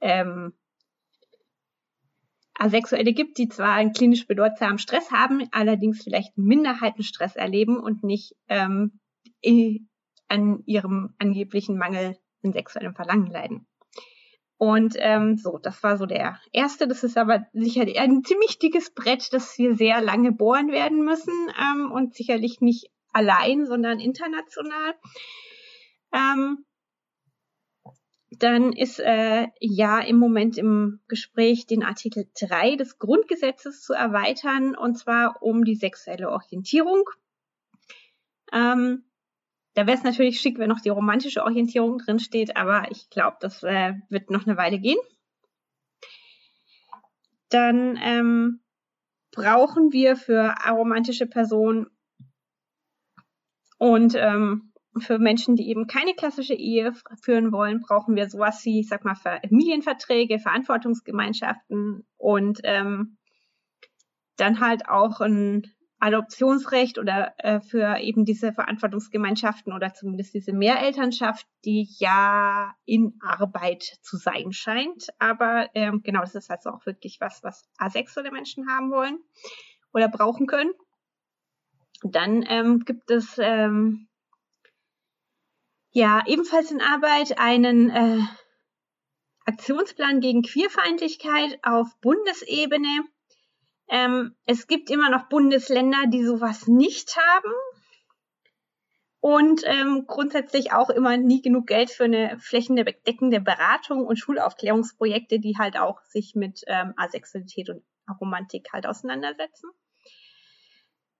[0.00, 0.54] ähm,
[2.54, 8.34] Asexuelle gibt, die zwar einen klinisch bedeutsamen Stress haben, allerdings vielleicht Minderheitenstress erleben und nicht
[8.48, 8.98] ähm,
[10.28, 13.66] an ihrem angeblichen Mangel in sexuellem Verlangen leiden.
[14.56, 16.86] Und ähm, so, das war so der erste.
[16.86, 21.34] Das ist aber sicherlich ein ziemlich dickes Brett, das wir sehr lange bohren werden müssen
[21.60, 24.94] ähm, und sicherlich nicht allein, sondern international.
[26.12, 26.64] Ähm,
[28.38, 34.76] dann ist äh, ja im Moment im Gespräch den Artikel 3 des Grundgesetzes zu erweitern,
[34.76, 37.04] und zwar um die sexuelle Orientierung.
[38.52, 39.04] Ähm,
[39.74, 43.36] da wäre es natürlich schick, wenn noch die romantische Orientierung drin steht, aber ich glaube,
[43.40, 44.98] das äh, wird noch eine Weile gehen.
[47.48, 48.60] Dann ähm,
[49.32, 51.86] brauchen wir für aromantische Personen
[53.78, 58.80] und ähm, für Menschen, die eben keine klassische Ehe führen wollen, brauchen wir sowas wie,
[58.80, 63.18] ich sag mal, Familienverträge, Verantwortungsgemeinschaften und ähm,
[64.36, 65.66] dann halt auch ein
[66.04, 73.82] Adoptionsrecht oder äh, für eben diese Verantwortungsgemeinschaften oder zumindest diese Mehrelternschaft, die ja in Arbeit
[74.02, 75.06] zu sein scheint.
[75.18, 79.18] Aber ähm, genau, das ist also auch wirklich was, was asexuelle Menschen haben wollen
[79.94, 80.72] oder brauchen können.
[82.02, 84.08] Dann ähm, gibt es ähm,
[85.90, 88.20] ja ebenfalls in Arbeit einen äh,
[89.46, 93.06] Aktionsplan gegen Queerfeindlichkeit auf Bundesebene
[93.88, 97.52] ähm, es gibt immer noch Bundesländer, die sowas nicht haben.
[99.20, 105.56] Und ähm, grundsätzlich auch immer nie genug Geld für eine flächendeckende Beratung und Schulaufklärungsprojekte, die
[105.56, 109.70] halt auch sich mit ähm, Asexualität und Aromantik halt auseinandersetzen.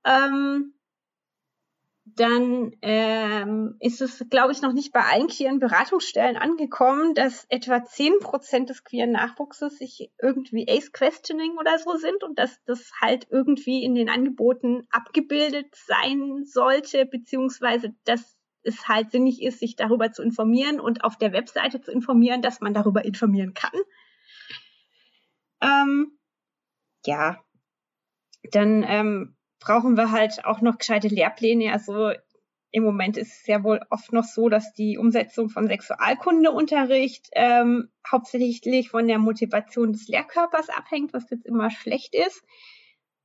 [0.04, 0.74] Ähm,
[2.06, 7.82] dann ähm, ist es, glaube ich, noch nicht bei allen queeren Beratungsstellen angekommen, dass etwa
[7.84, 13.26] zehn Prozent des queeren Nachwuchses sich irgendwie Ace-Questioning oder so sind und dass das halt
[13.30, 20.12] irgendwie in den Angeboten abgebildet sein sollte, beziehungsweise dass es halt sinnig ist, sich darüber
[20.12, 23.78] zu informieren und auf der Webseite zu informieren, dass man darüber informieren kann.
[25.62, 26.18] Ähm,
[27.06, 27.42] ja,
[28.50, 31.72] dann ähm, brauchen wir halt auch noch gescheite Lehrpläne.
[31.72, 32.12] Also
[32.70, 37.88] im Moment ist es ja wohl oft noch so, dass die Umsetzung von Sexualkundeunterricht ähm,
[38.10, 42.42] hauptsächlich von der Motivation des Lehrkörpers abhängt, was jetzt immer schlecht ist.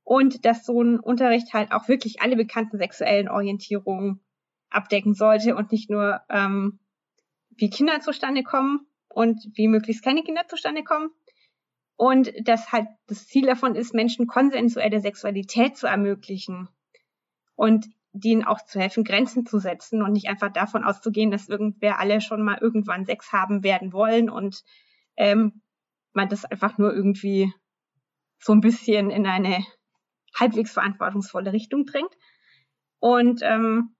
[0.02, 4.20] Und dass so ein Unterricht halt auch wirklich alle bekannten sexuellen Orientierungen
[4.70, 6.78] abdecken sollte und nicht nur, ähm,
[7.50, 11.10] wie Kinder zustande kommen und wie möglichst keine Kinder zustande kommen,
[12.00, 16.70] und dass halt das Ziel davon ist, Menschen konsensuelle Sexualität zu ermöglichen
[17.56, 21.98] und denen auch zu helfen, Grenzen zu setzen und nicht einfach davon auszugehen, dass irgendwer
[21.98, 24.64] alle schon mal irgendwann Sex haben werden wollen und
[25.18, 25.60] ähm,
[26.14, 27.52] man das einfach nur irgendwie
[28.38, 29.62] so ein bisschen in eine
[30.34, 32.16] halbwegs verantwortungsvolle Richtung drängt.
[32.98, 33.94] Und ähm,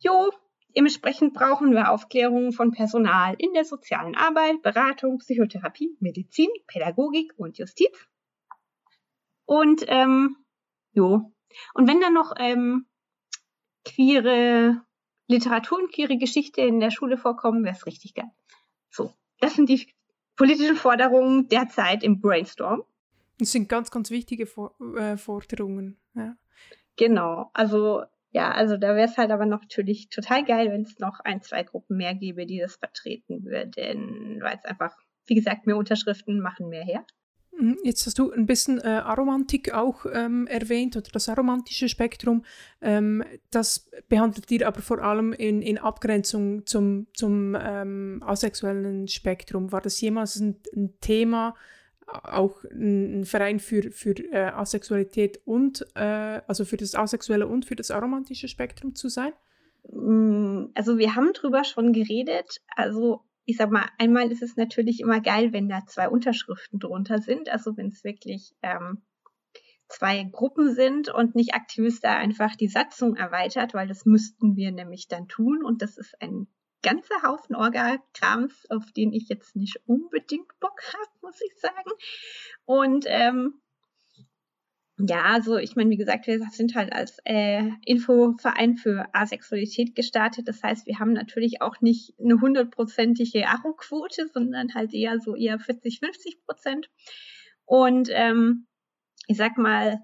[0.00, 0.30] jo,
[0.76, 7.58] Dementsprechend brauchen wir Aufklärung von Personal in der sozialen Arbeit, Beratung, Psychotherapie, Medizin, Pädagogik und
[7.58, 8.08] Justiz.
[9.44, 10.36] Und ähm,
[10.92, 11.32] jo.
[11.74, 12.86] Und wenn dann noch ähm,
[13.84, 14.82] queere
[15.26, 18.30] Literatur und queere Geschichte in der Schule vorkommen, wäre es richtig geil.
[18.90, 19.92] So, das sind die
[20.36, 22.82] politischen Forderungen derzeit im Brainstorm.
[23.38, 25.98] Das sind ganz, ganz wichtige For äh, Forderungen.
[26.14, 26.36] Ja.
[26.96, 31.20] Genau, also ja, also da wäre es halt aber natürlich total geil, wenn es noch
[31.20, 35.76] ein, zwei Gruppen mehr gäbe, die das vertreten würden, weil es einfach, wie gesagt, mehr
[35.76, 37.04] Unterschriften machen mehr her.
[37.58, 42.44] Mhm, jetzt hast du ein bisschen äh, Aromantik auch ähm, erwähnt oder das aromantische Spektrum.
[42.80, 49.72] Ähm, das behandelt ihr aber vor allem in, in Abgrenzung zum, zum ähm, asexuellen Spektrum.
[49.72, 51.56] War das jemals ein, ein Thema,
[52.12, 57.64] auch ein, ein Verein für, für äh, Asexualität und, äh, also für das asexuelle und
[57.64, 59.32] für das aromantische Spektrum zu sein?
[59.88, 62.60] Mm, also wir haben drüber schon geredet.
[62.76, 67.18] Also ich sag mal, einmal ist es natürlich immer geil, wenn da zwei Unterschriften drunter
[67.18, 69.02] sind, also wenn es wirklich ähm,
[69.88, 74.70] zwei Gruppen sind und nicht Aktivist da einfach die Satzung erweitert, weil das müssten wir
[74.70, 76.46] nämlich dann tun und das ist ein
[76.82, 81.90] ganzer Haufen Orga-Krams, auf den ich jetzt nicht unbedingt Bock habe, muss ich sagen.
[82.64, 83.60] Und ähm,
[85.08, 90.46] ja, also ich meine, wie gesagt, wir sind halt als äh, Infoverein für Asexualität gestartet.
[90.46, 95.58] Das heißt, wir haben natürlich auch nicht eine hundertprozentige Aro-Quote, sondern halt eher so eher
[95.58, 96.90] 40, 50 Prozent.
[97.64, 98.66] Und ähm,
[99.26, 100.00] ich sag mal,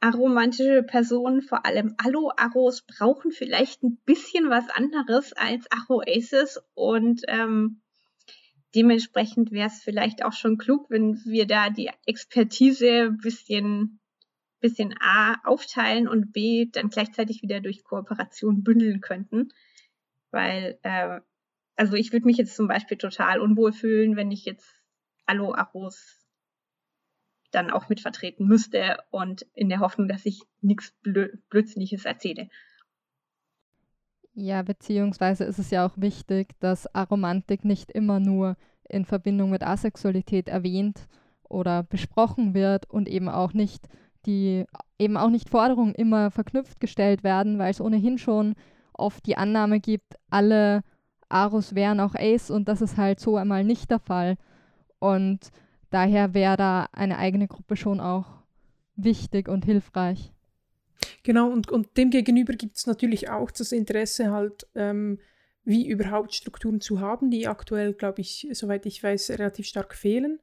[0.00, 7.82] aromantische Personen, vor allem Alo-Aros, brauchen vielleicht ein bisschen was anderes als Aro-Aces und ähm,
[8.74, 14.00] dementsprechend wäre es vielleicht auch schon klug, wenn wir da die Expertise bisschen,
[14.60, 19.48] bisschen A aufteilen und B dann gleichzeitig wieder durch Kooperation bündeln könnten.
[20.30, 21.20] Weil, äh,
[21.76, 24.80] also ich würde mich jetzt zum Beispiel total unwohl fühlen, wenn ich jetzt
[25.26, 26.19] Allo Aros
[27.50, 32.48] dann auch mitvertreten müsste und in der Hoffnung, dass ich nichts Blö Blödsinniges erzähle.
[34.32, 38.56] Ja, beziehungsweise ist es ja auch wichtig, dass Aromantik nicht immer nur
[38.88, 41.08] in Verbindung mit Asexualität erwähnt
[41.42, 43.88] oder besprochen wird und eben auch nicht
[44.26, 44.66] die
[44.98, 48.54] eben auch nicht Forderungen immer verknüpft gestellt werden, weil es ohnehin schon
[48.92, 50.82] oft die Annahme gibt, alle
[51.28, 54.36] Aros wären auch Ace und das ist halt so einmal nicht der Fall.
[54.98, 55.50] Und
[55.90, 58.26] daher wäre da eine eigene Gruppe schon auch
[58.96, 60.32] wichtig und hilfreich.
[61.22, 65.18] Genau, und, und dem gegenüber gibt es natürlich auch das Interesse halt, ähm,
[65.64, 70.40] wie überhaupt Strukturen zu haben, die aktuell, glaube ich, soweit ich weiß, relativ stark fehlen.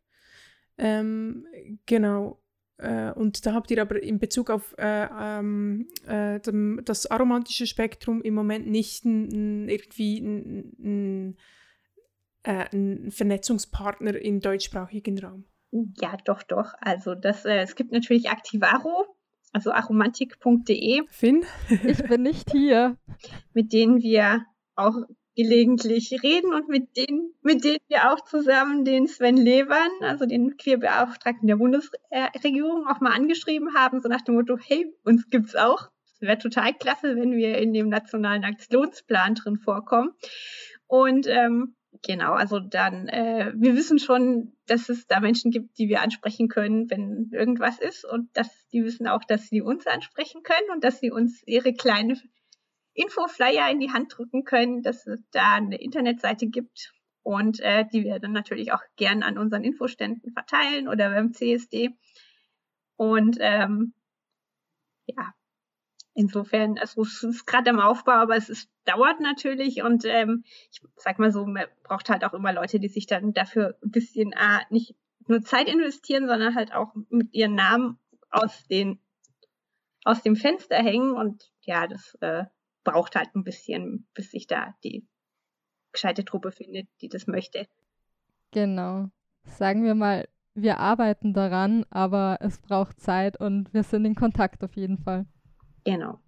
[0.78, 1.48] Ähm,
[1.86, 2.40] genau.
[2.78, 7.66] Äh, und da habt ihr aber in Bezug auf äh, ähm, äh, dem, das aromantische
[7.66, 11.38] Spektrum im Moment nicht n, irgendwie einen
[12.48, 15.46] äh, Vernetzungspartner im deutschsprachigen Raum.
[15.72, 16.74] Ja, doch, doch.
[16.80, 19.06] Also das, äh, es gibt natürlich Activaro,
[19.52, 21.04] also aromantik.de.
[21.10, 21.46] Finn?
[21.84, 22.98] ich bin nicht hier.
[23.54, 24.46] Mit denen wir
[24.76, 24.96] auch
[25.36, 30.58] gelegentlich reden und mit denen, mit denen wir auch zusammen den Sven Levern, also den
[30.58, 35.90] Queerbeauftragten der Bundesregierung, auch mal angeschrieben haben, so nach dem Motto, hey, uns gibt's auch.
[36.14, 40.14] Es wäre total klasse, wenn wir in dem nationalen Aktionsplan drin vorkommen.
[40.88, 45.88] Und ähm, Genau, also dann, äh, wir wissen schon, dass es da Menschen gibt, die
[45.88, 50.44] wir ansprechen können, wenn irgendwas ist und dass die wissen auch, dass sie uns ansprechen
[50.44, 52.20] können und dass sie uns ihre kleine
[52.94, 56.94] Infoflyer in die Hand drücken können, dass es da eine Internetseite gibt
[57.24, 61.92] und äh, die wir dann natürlich auch gern an unseren Infoständen verteilen oder beim CSD.
[62.96, 63.94] Und ähm,
[65.06, 65.34] ja,
[66.20, 70.82] Insofern, also es ist gerade am Aufbau, aber es ist, dauert natürlich und ähm, ich
[70.96, 74.32] sag mal so, man braucht halt auch immer Leute, die sich dann dafür ein bisschen
[74.32, 74.96] äh, nicht
[75.28, 78.00] nur Zeit investieren, sondern halt auch mit ihren Namen
[78.32, 79.00] aus den
[80.06, 82.46] aus dem Fenster hängen und ja, das äh,
[82.84, 85.06] braucht halt ein bisschen, bis sich da die
[85.92, 87.68] gescheite Truppe findet, die das möchte.
[88.50, 89.12] Genau.
[89.44, 94.64] Sagen wir mal, wir arbeiten daran, aber es braucht Zeit und wir sind in Kontakt
[94.64, 95.28] auf jeden Fall.
[95.88, 96.20] Genau.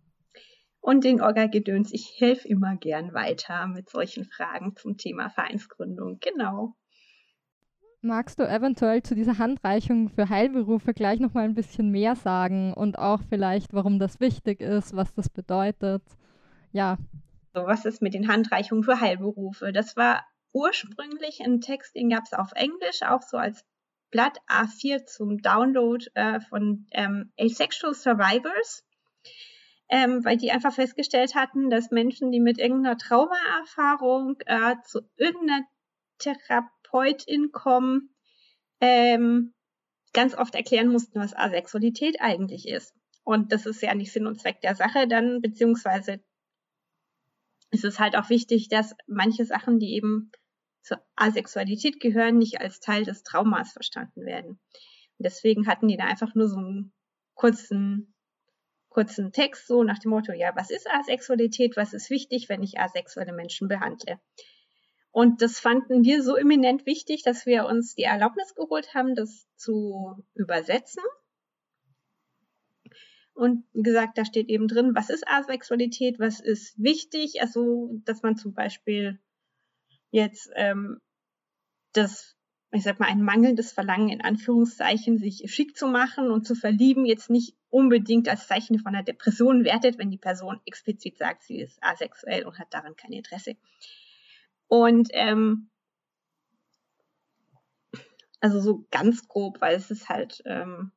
[0.79, 6.19] Und den Orga-Gedöns, ich helfe immer gern weiter mit solchen Fragen zum Thema Vereinsgründung.
[6.21, 6.77] Genau.
[7.99, 12.73] Magst du eventuell zu dieser Handreichung für Heilberufe gleich noch mal ein bisschen mehr sagen
[12.73, 16.03] und auch vielleicht, warum das wichtig ist, was das bedeutet?
[16.71, 16.97] Ja.
[17.53, 19.73] So, was ist mit den Handreichungen für Heilberufe?
[19.73, 23.65] Das war ursprünglich ein Text, den gab es auf Englisch, auch so als
[24.09, 28.85] Blatt A4 zum Download äh, von ähm, Asexual Survivors
[29.89, 35.65] ähm, weil die einfach festgestellt hatten, dass Menschen, die mit irgendeiner Traumaerfahrung äh, zu irgendeiner
[36.19, 38.15] Therapeutin kommen,
[38.81, 39.53] ähm,
[40.13, 42.93] ganz oft erklären mussten, was Asexualität eigentlich ist.
[43.23, 46.19] Und das ist ja nicht Sinn und Zweck der Sache dann, beziehungsweise
[47.71, 50.31] ist es halt auch wichtig, dass manche Sachen, die eben
[50.81, 54.59] zur Asexualität gehören, nicht als Teil des Traumas verstanden werden.
[55.17, 56.93] Und deswegen hatten die da einfach nur so einen
[57.35, 58.15] kurzen
[58.89, 62.79] kurzen Text, so nach dem Motto, ja, was ist Asexualität, was ist wichtig, wenn ich
[62.79, 64.19] asexuelle Menschen behandle?
[65.11, 69.47] Und das fanden wir so eminent wichtig, dass wir uns die Erlaubnis geholt haben, das
[69.55, 71.03] zu übersetzen.
[73.33, 77.41] Und gesagt, da steht eben drin, was ist Asexualität, was ist wichtig.
[77.41, 79.19] Also, dass man zum Beispiel
[80.11, 80.99] jetzt ähm,
[81.93, 82.35] das,
[82.71, 87.05] ich sag mal, ein mangelndes Verlangen in Anführungszeichen, sich schick zu machen und zu verlieben,
[87.05, 91.59] jetzt nicht unbedingt als Zeichen von einer Depression wertet, wenn die Person explizit sagt, sie
[91.59, 93.55] ist asexuell und hat daran kein Interesse.
[94.67, 95.69] Und ähm,
[98.39, 100.91] also so ganz grob, weil es ist halt, ähm,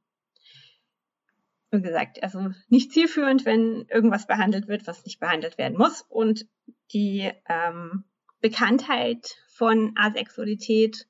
[1.70, 6.02] wie gesagt, also nicht zielführend, wenn irgendwas behandelt wird, was nicht behandelt werden muss.
[6.02, 6.46] Und
[6.92, 8.04] die ähm,
[8.42, 11.08] Bekanntheit von Asexualität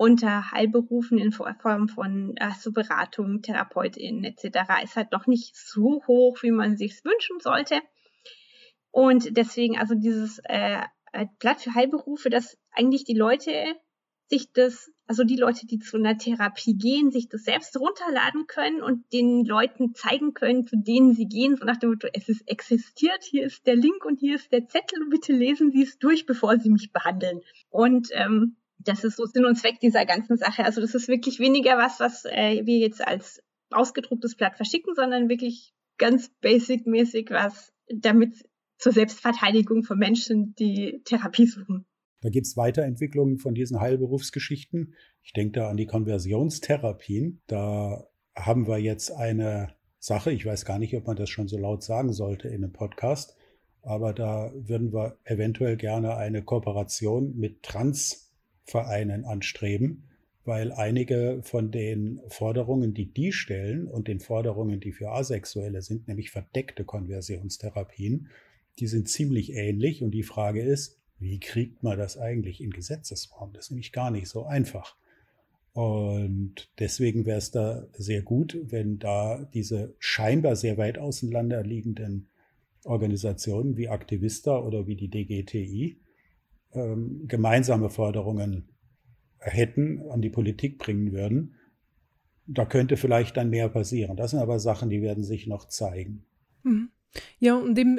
[0.00, 4.82] unter Heilberufen in Form von also Beratung, TherapeutInnen etc.
[4.82, 7.82] ist halt noch nicht so hoch, wie man sich wünschen sollte.
[8.90, 10.80] Und deswegen also dieses äh,
[11.12, 13.52] äh, Blatt für Heilberufe, dass eigentlich die Leute
[14.30, 18.82] sich das, also die Leute, die zu einer Therapie gehen, sich das selbst runterladen können
[18.82, 22.48] und den Leuten zeigen können, zu denen sie gehen, so nach dem Motto, es ist
[22.48, 26.24] existiert, hier ist der Link und hier ist der Zettel bitte lesen Sie es durch,
[26.24, 27.42] bevor Sie mich behandeln.
[27.68, 30.64] Und ähm, das ist so Sinn und Zweck dieser ganzen Sache.
[30.64, 35.28] Also das ist wirklich weniger was, was äh, wir jetzt als ausgedrucktes Blatt verschicken, sondern
[35.28, 41.86] wirklich ganz basic-mäßig was, damit zur Selbstverteidigung von Menschen, die Therapie suchen.
[42.22, 44.94] Da gibt es Weiterentwicklungen von diesen Heilberufsgeschichten.
[45.22, 47.42] Ich denke da an die Konversionstherapien.
[47.46, 51.58] Da haben wir jetzt eine Sache, ich weiß gar nicht, ob man das schon so
[51.58, 53.36] laut sagen sollte in einem Podcast,
[53.82, 57.62] aber da würden wir eventuell gerne eine Kooperation mit
[58.66, 60.04] Transvereinen anstreben,
[60.44, 66.08] weil einige von den Forderungen, die die stellen und den Forderungen, die für Asexuelle sind,
[66.08, 68.28] nämlich verdeckte Konversionstherapien,
[68.78, 73.52] die sind ziemlich ähnlich und die Frage ist, wie kriegt man das eigentlich in Gesetzesform?
[73.52, 74.96] Das ist nämlich gar nicht so einfach.
[75.72, 82.28] Und deswegen wäre es da sehr gut, wenn da diese scheinbar sehr weit auseinander liegenden
[82.84, 85.98] Organisationen wie Aktivista oder wie die DGTI
[86.72, 88.68] ähm, gemeinsame Forderungen
[89.38, 91.56] hätten, an die Politik bringen würden.
[92.46, 94.16] Da könnte vielleicht dann mehr passieren.
[94.16, 96.24] Das sind aber Sachen, die werden sich noch zeigen.
[96.62, 96.90] Mhm.
[97.38, 97.98] Ja, und eben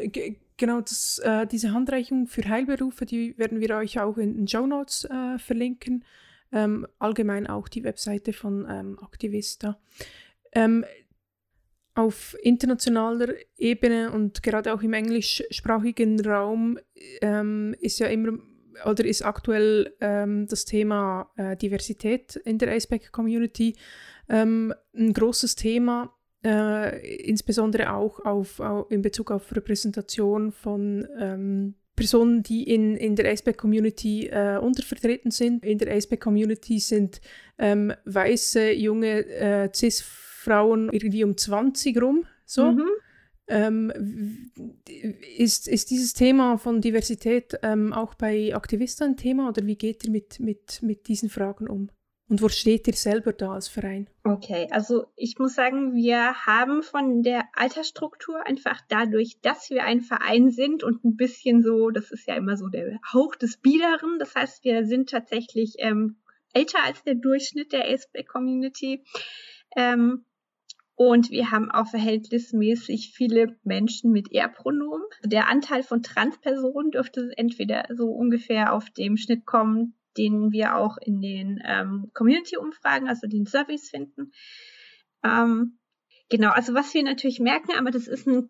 [0.61, 4.67] Genau, das, äh, diese Handreichung für Heilberufe, die werden wir euch auch in den Show
[4.67, 6.05] Notes äh, verlinken.
[6.51, 9.79] Ähm, allgemein auch die Webseite von ähm, Aktivista.
[10.51, 10.85] Ähm,
[11.95, 16.77] auf internationaler Ebene und gerade auch im englischsprachigen Raum
[17.23, 18.37] ähm, ist ja immer
[18.85, 23.75] oder ist aktuell ähm, das Thema äh, Diversität in der ASPEC-Community
[24.29, 26.13] ähm, ein großes Thema
[26.43, 33.15] äh, insbesondere auch auf, auf, in Bezug auf Repräsentation von ähm, Personen, die in, in
[33.15, 35.65] der ASPEC-Community äh, untervertreten sind.
[35.65, 37.21] In der ASPEC-Community sind
[37.59, 42.25] ähm, weiße, junge äh, Cis-Frauen irgendwie um 20 rum.
[42.45, 42.71] So.
[42.71, 42.87] Mhm.
[43.51, 44.51] Ähm,
[45.37, 50.05] ist, ist dieses Thema von Diversität ähm, auch bei Aktivisten ein Thema oder wie geht
[50.05, 51.89] ihr mit, mit, mit diesen Fragen um?
[52.29, 54.07] Und wo steht ihr selber da als Verein?
[54.23, 59.99] Okay, also ich muss sagen, wir haben von der Altersstruktur einfach dadurch, dass wir ein
[59.99, 64.17] Verein sind und ein bisschen so, das ist ja immer so der Hauch des Biederen,
[64.17, 66.21] das heißt, wir sind tatsächlich ähm,
[66.53, 69.03] älter als der Durchschnitt der ASB-Community.
[69.75, 70.23] Ähm,
[70.95, 75.05] und wir haben auch verhältnismäßig viele Menschen mit Er-Pronomen.
[75.23, 80.97] Der Anteil von Transpersonen dürfte entweder so ungefähr auf dem Schnitt kommen, den wir auch
[80.97, 84.31] in den ähm, Community-Umfragen, also den Surveys finden.
[85.23, 85.79] Ähm,
[86.29, 88.49] genau, also was wir natürlich merken, aber das ist ein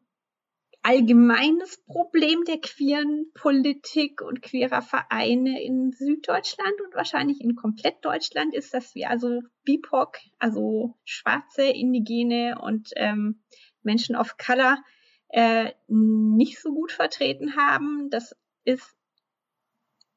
[0.84, 8.55] allgemeines Problem der queeren Politik und queerer Vereine in Süddeutschland und wahrscheinlich in komplett Deutschland
[8.55, 13.43] ist, dass wir also BIPOC, also schwarze, indigene und ähm,
[13.84, 14.77] Menschen of Color
[15.29, 18.09] äh, nicht so gut vertreten haben.
[18.09, 18.95] Das ist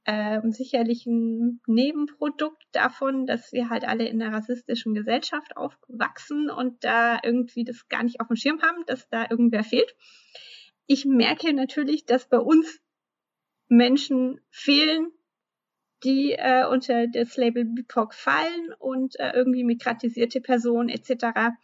[0.04, 6.84] äh, sicherlich ein Nebenprodukt davon, dass wir halt alle in einer rassistischen Gesellschaft aufwachsen und
[6.84, 9.94] da irgendwie das gar nicht auf dem Schirm haben, dass da irgendwer fehlt.
[10.86, 12.80] Ich merke natürlich, dass bei uns
[13.68, 15.10] Menschen fehlen,
[16.04, 21.54] die äh, unter das Label BIPOC fallen und äh, irgendwie migratisierte Personen etc.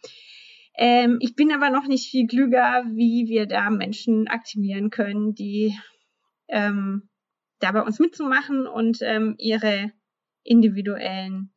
[0.75, 5.77] Ähm, ich bin aber noch nicht viel klüger, wie wir da Menschen aktivieren können, die
[6.47, 7.09] ähm,
[7.59, 9.91] da bei uns mitzumachen und ähm, ihre
[10.43, 11.53] individuellen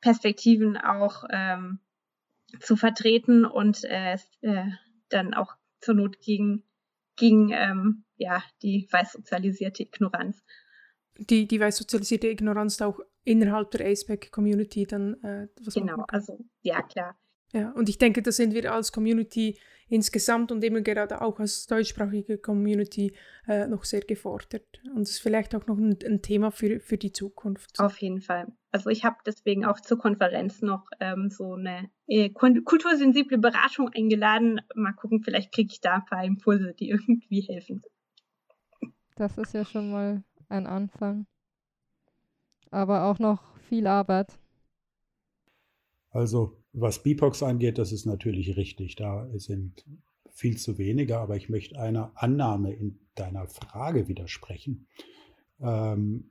[0.00, 1.80] Perspektiven auch ähm,
[2.60, 4.66] zu vertreten und äh, äh,
[5.08, 6.64] dann auch zur Not gegen,
[7.20, 10.42] gegen ähm, ja, die weiß sozialisierte Ignoranz
[11.28, 16.82] die, die weiß sozialisierte Ignoranz auch innerhalb der ASPEC-Community dann äh, was Genau, also ja,
[16.82, 17.18] klar.
[17.52, 19.58] Ja, und ich denke, da sind wir als Community
[19.90, 23.12] insgesamt und eben gerade auch als deutschsprachige Community
[23.48, 24.80] äh, noch sehr gefordert.
[24.94, 27.80] Und es ist vielleicht auch noch ein, ein, Thema für, für die Zukunft.
[27.80, 28.46] Auf jeden Fall.
[28.70, 34.60] Also ich habe deswegen auch zur Konferenz noch ähm, so eine äh, kultursensible Beratung eingeladen.
[34.76, 37.82] Mal gucken, vielleicht kriege ich da ein paar Impulse, die irgendwie helfen.
[39.16, 41.26] Das ist ja schon mal ein Anfang.
[42.70, 44.38] Aber auch noch viel Arbeit.
[46.12, 48.96] Also was BIPOX angeht, das ist natürlich richtig.
[48.96, 49.84] Da sind
[50.30, 54.86] viel zu wenige, aber ich möchte einer Annahme in deiner Frage widersprechen.
[55.60, 56.30] Ähm,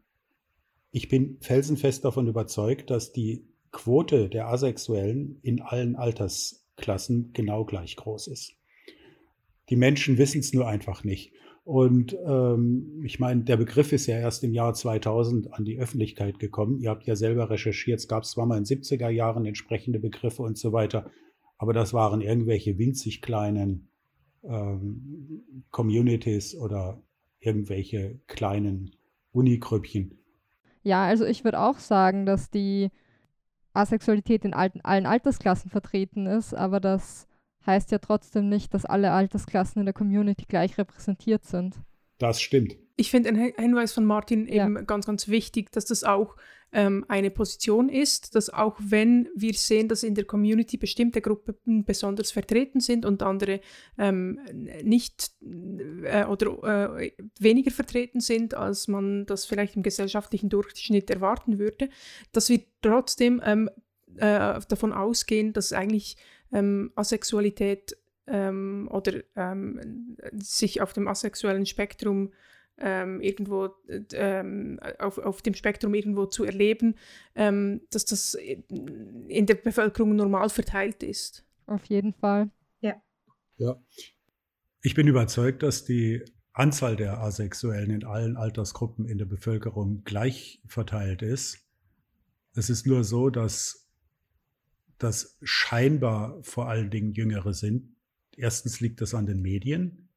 [0.91, 7.95] ich bin felsenfest davon überzeugt, dass die Quote der Asexuellen in allen Altersklassen genau gleich
[7.95, 8.53] groß ist.
[9.69, 11.31] Die Menschen wissen es nur einfach nicht.
[11.69, 16.39] Und ähm, ich meine, der Begriff ist ja erst im Jahr 2000 an die Öffentlichkeit
[16.39, 16.79] gekommen.
[16.79, 20.41] Ihr habt ja selber recherchiert, es gab zwar mal in den 70er Jahren entsprechende Begriffe
[20.41, 21.11] und so weiter,
[21.59, 23.87] aber das waren irgendwelche winzig kleinen
[24.43, 27.03] ähm, Communities oder
[27.39, 28.95] irgendwelche kleinen
[29.31, 30.17] Unigrüppchen.
[30.81, 32.89] Ja, also ich würde auch sagen, dass die
[33.73, 37.28] Asexualität in allen Altersklassen vertreten ist, aber das
[37.69, 41.75] heißt ja trotzdem nicht, dass alle Altersklassen in der Community gleich repräsentiert sind.
[42.17, 42.75] Das stimmt.
[42.97, 44.81] Ich finde einen Hinweis von Martin eben ja.
[44.81, 46.35] ganz, ganz wichtig, dass das auch
[46.71, 51.85] ähm, eine Position ist, dass auch wenn wir sehen, dass in der Community bestimmte Gruppen
[51.85, 53.61] besonders vertreten sind und andere
[53.97, 54.39] ähm,
[54.83, 55.31] nicht
[56.03, 61.89] äh, oder äh, weniger vertreten sind, als man das vielleicht im gesellschaftlichen Durchschnitt erwarten würde,
[62.33, 63.69] dass wir trotzdem ähm,
[64.17, 66.17] äh, davon ausgehen, dass eigentlich
[66.51, 67.97] ähm, Asexualität
[68.27, 72.31] ähm, oder ähm, sich auf dem asexuellen Spektrum
[72.77, 73.69] ähm, irgendwo
[74.13, 76.95] ähm, auf, auf dem Spektrum irgendwo zu erleben,
[77.35, 81.45] ähm, dass das in der Bevölkerung normal verteilt ist.
[81.65, 82.49] Auf jeden Fall.
[82.79, 83.01] Ja.
[83.57, 83.81] Ja.
[84.81, 86.23] Ich bin überzeugt, dass die
[86.53, 91.59] Anzahl der Asexuellen in allen Altersgruppen in der Bevölkerung gleich verteilt ist.
[92.55, 93.88] Es ist nur so, dass
[94.99, 97.95] dass scheinbar vor allen Dingen Jüngere sind.
[98.35, 100.09] Erstens liegt das an den Medien.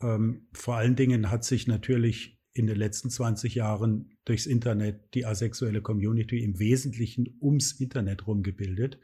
[0.00, 5.26] Ähm, vor allen Dingen hat sich natürlich in den letzten 20 Jahren durchs Internet die
[5.26, 8.98] asexuelle Community im Wesentlichen ums Internet rumgebildet.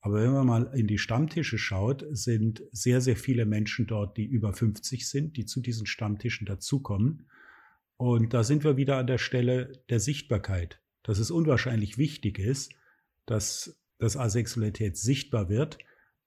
[0.00, 4.24] Aber wenn man mal in die Stammtische schaut, sind sehr, sehr viele Menschen dort, die
[4.24, 7.26] über 50 sind, die zu diesen Stammtischen dazukommen.
[7.96, 12.72] Und da sind wir wieder an der Stelle der Sichtbarkeit, dass es unwahrscheinlich wichtig ist,
[13.26, 15.78] dass dass Asexualität sichtbar wird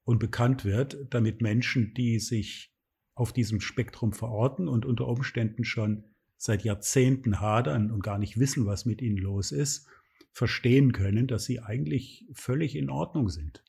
[0.05, 2.71] und bekannt wird, damit Menschen, die sich
[3.15, 6.05] auf diesem Spektrum verorten und unter Umständen schon
[6.37, 9.87] seit Jahrzehnten hadern und gar nicht wissen, was mit ihnen los ist,
[10.31, 13.61] verstehen können, dass sie eigentlich völlig in Ordnung sind.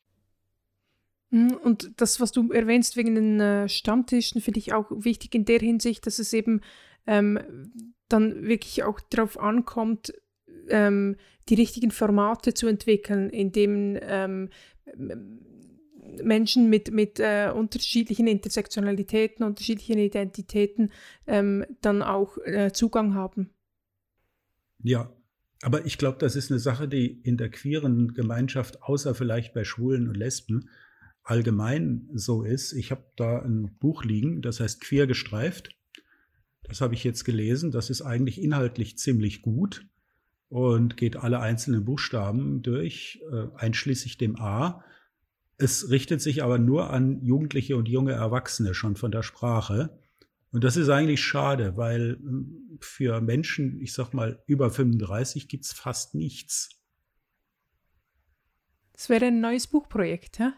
[1.31, 5.45] Hm, und das, was du erwähnst wegen den äh, Stammtischen, finde ich auch wichtig in
[5.45, 6.61] der Hinsicht, dass es eben
[7.09, 7.41] ähm,
[8.09, 10.13] dann wirklich auch darauf ankommt,
[10.69, 11.17] ähm,
[11.49, 14.51] die richtigen Formate zu entwickeln, in denen ähm,
[16.23, 20.93] Menschen mit, mit äh, unterschiedlichen Intersektionalitäten, unterschiedlichen Identitäten
[21.27, 23.51] ähm, dann auch äh, Zugang haben.
[24.83, 25.13] Ja,
[25.63, 29.65] aber ich glaube, das ist eine Sache, die in der queeren Gemeinschaft, außer vielleicht bei
[29.65, 30.69] Schwulen und Lesben,
[31.23, 32.73] allgemein so ist.
[32.73, 35.71] Ich habe da ein Buch liegen, das heißt Queer gestreift.
[36.63, 37.71] Das habe ich jetzt gelesen.
[37.73, 39.87] Das ist eigentlich inhaltlich ziemlich gut
[40.49, 44.85] und geht alle einzelnen Buchstaben durch, äh, einschließlich dem A.
[45.59, 49.99] Es richtet sich aber nur an Jugendliche und junge Erwachsene schon von der Sprache.
[50.53, 55.65] Und das ist eigentlich schade, weil hm, für Menschen, ich sag mal, über 35 gibt
[55.65, 56.71] es fast nichts.
[58.93, 60.53] Das wäre ein neues Buchprojekt, hä?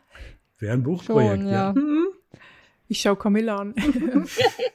[0.59, 1.53] Wäre ein Buchprojekt, Schon, ja.
[1.53, 1.73] ja.
[1.73, 2.09] Mhm.
[2.89, 3.75] Ich schaue Camilla an.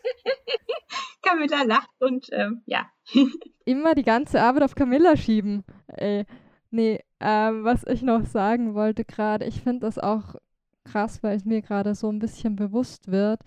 [1.23, 2.85] Camilla lacht und ähm, ja.
[3.65, 5.63] Immer die ganze Arbeit auf Camilla schieben.
[5.87, 6.25] Ey.
[6.69, 10.35] Nee, ähm, was ich noch sagen wollte gerade, ich finde das auch
[10.83, 13.41] krass, weil es mir gerade so ein bisschen bewusst wird,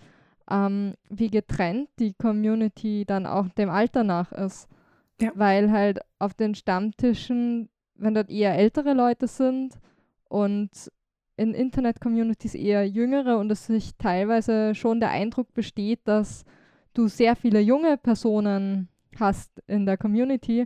[0.49, 4.67] ähm, wie getrennt die Community dann auch dem Alter nach ist.
[5.19, 5.31] Ja.
[5.35, 9.73] Weil halt auf den Stammtischen, wenn dort eher ältere Leute sind
[10.29, 10.69] und
[11.37, 16.45] in Internet-Communities eher jüngere und es sich teilweise schon der Eindruck besteht, dass
[16.97, 18.89] du sehr viele junge Personen
[19.19, 20.65] hast in der Community,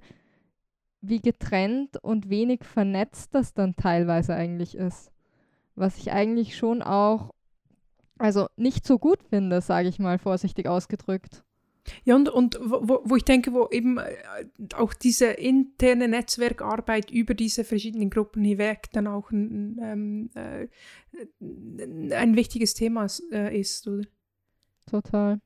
[1.01, 5.11] wie getrennt und wenig vernetzt das dann teilweise eigentlich ist.
[5.75, 7.33] Was ich eigentlich schon auch,
[8.17, 11.43] also nicht so gut finde, sage ich mal vorsichtig ausgedrückt.
[12.03, 14.15] Ja, und, und wo, wo ich denke, wo eben äh,
[14.75, 20.67] auch diese interne Netzwerkarbeit über diese verschiedenen Gruppen hinweg dann auch ein, ähm, äh,
[22.15, 24.03] ein wichtiges Thema äh, ist, oder?
[24.85, 25.41] Total.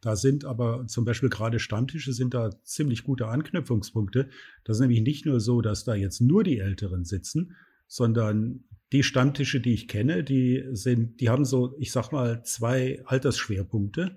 [0.00, 4.28] Da sind aber zum Beispiel gerade Stammtische sind da ziemlich gute Anknüpfungspunkte.
[4.64, 7.56] Das ist nämlich nicht nur so, dass da jetzt nur die Älteren sitzen,
[7.88, 13.02] sondern die Stammtische, die ich kenne, die sind, die haben so, ich sag mal, zwei
[13.04, 14.16] Altersschwerpunkte.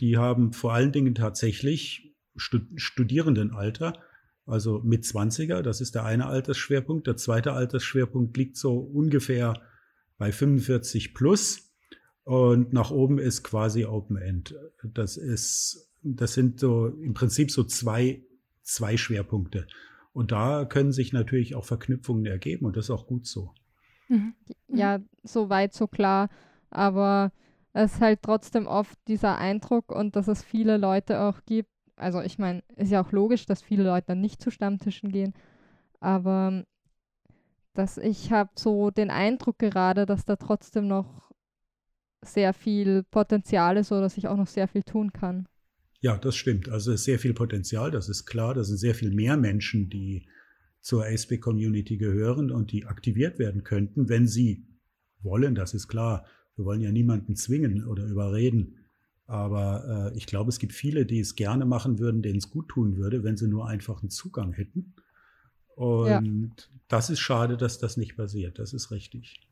[0.00, 4.00] Die haben vor allen Dingen tatsächlich Studierendenalter,
[4.46, 7.06] also mit 20er, das ist der eine Altersschwerpunkt.
[7.06, 9.60] Der zweite Altersschwerpunkt liegt so ungefähr
[10.16, 11.67] bei 45 plus
[12.28, 14.54] und nach oben ist quasi Open End.
[14.84, 18.22] Das ist, das sind so im Prinzip so zwei,
[18.60, 19.66] zwei Schwerpunkte.
[20.12, 23.54] Und da können sich natürlich auch Verknüpfungen ergeben und das ist auch gut so.
[24.08, 24.34] Mhm.
[24.68, 26.28] Ja, so weit, so klar.
[26.68, 27.32] Aber
[27.72, 31.70] es ist halt trotzdem oft dieser Eindruck und dass es viele Leute auch gibt.
[31.96, 35.32] Also ich meine, ist ja auch logisch, dass viele Leute dann nicht zu Stammtischen gehen.
[35.98, 36.62] Aber
[37.72, 41.27] dass ich habe so den Eindruck gerade, dass da trotzdem noch
[42.22, 45.46] sehr viel Potenzial ist oder dass ich auch noch sehr viel tun kann.
[46.00, 46.68] Ja, das stimmt.
[46.68, 48.54] Also es ist sehr viel Potenzial, das ist klar.
[48.54, 50.28] Da sind sehr viel mehr Menschen, die
[50.80, 54.64] zur ASP-Community gehören und die aktiviert werden könnten, wenn sie
[55.22, 56.24] wollen, das ist klar.
[56.56, 58.76] Wir wollen ja niemanden zwingen oder überreden.
[59.26, 62.68] Aber äh, ich glaube, es gibt viele, die es gerne machen würden, denen es gut
[62.68, 64.94] tun würde, wenn sie nur einfach einen Zugang hätten.
[65.74, 66.22] Und ja.
[66.88, 68.58] das ist schade, dass das nicht passiert.
[68.58, 69.47] Das ist richtig.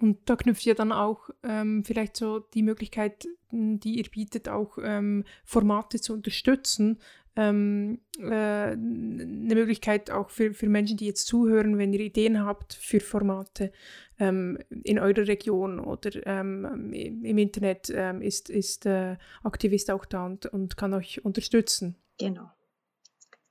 [0.00, 4.78] Und da knüpft ja dann auch ähm, vielleicht so die Möglichkeit, die ihr bietet, auch
[4.82, 6.98] ähm, Formate zu unterstützen,
[7.36, 12.74] ähm, äh, eine Möglichkeit auch für, für Menschen, die jetzt zuhören, wenn ihr Ideen habt
[12.74, 13.72] für Formate
[14.18, 20.26] ähm, in eurer Region oder ähm, im Internet, ähm, ist, ist äh, Aktivist auch da
[20.26, 21.96] und, und kann euch unterstützen.
[22.18, 22.50] Genau.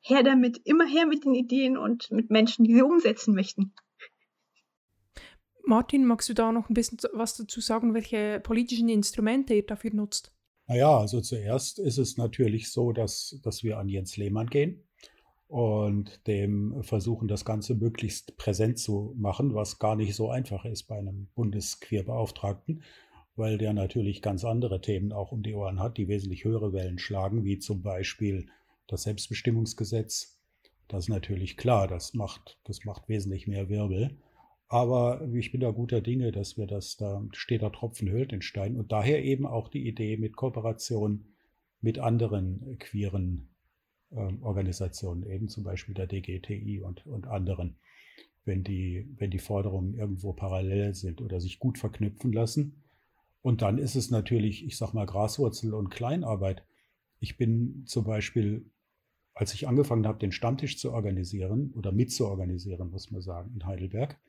[0.02, 3.74] Her damit, immer her mit den Ideen und mit Menschen, die sie umsetzen möchten.
[5.70, 9.94] Martin, magst du da noch ein bisschen was dazu sagen, welche politischen Instrumente ihr dafür
[9.94, 10.34] nutzt?
[10.66, 14.84] Naja, also zuerst ist es natürlich so, dass, dass wir an Jens Lehmann gehen
[15.48, 20.88] und dem versuchen, das Ganze möglichst präsent zu machen, was gar nicht so einfach ist
[20.88, 22.82] bei einem Bundesqueerbeauftragten,
[23.36, 26.98] weil der natürlich ganz andere Themen auch um die Ohren hat, die wesentlich höhere Wellen
[26.98, 28.48] schlagen, wie zum Beispiel
[28.88, 30.40] das Selbstbestimmungsgesetz.
[30.88, 34.18] Das ist natürlich klar, das macht, das macht wesentlich mehr Wirbel.
[34.70, 38.44] Aber ich bin da guter Dinge, dass wir das, da steht der Tropfen höhlt den
[38.44, 38.78] Stein.
[38.78, 41.26] Und daher eben auch die Idee mit Kooperation
[41.82, 43.50] mit anderen queeren
[44.12, 47.78] äh, Organisationen, eben zum Beispiel der DGTI und, und anderen,
[48.46, 52.84] wenn die, wenn die Forderungen irgendwo parallel sind oder sich gut verknüpfen lassen.
[53.42, 56.64] Und dann ist es natürlich, ich sag mal, Graswurzel und Kleinarbeit.
[57.20, 58.70] Ich bin zum Beispiel,
[59.34, 64.20] als ich angefangen habe, den Stammtisch zu organisieren oder mitzuorganisieren, muss man sagen, in Heidelberg,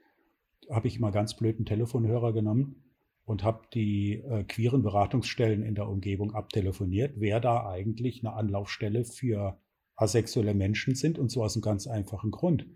[0.68, 2.82] habe ich mal ganz blöden Telefonhörer genommen
[3.24, 9.04] und habe die äh, queeren Beratungsstellen in der Umgebung abtelefoniert, wer da eigentlich eine Anlaufstelle
[9.04, 9.58] für
[9.96, 12.66] asexuelle Menschen sind und so aus einem ganz einfachen Grund.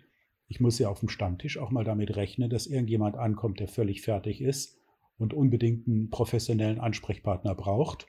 [0.47, 4.03] Ich muss ja auf dem Stammtisch auch mal damit rechnen, dass irgendjemand ankommt, der völlig
[4.03, 4.78] fertig ist
[5.18, 8.07] und unbedingt einen professionellen Ansprechpartner braucht.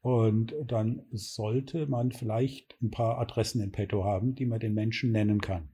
[0.00, 5.12] Und dann sollte man vielleicht ein paar Adressen in petto haben, die man den Menschen
[5.12, 5.70] nennen kann.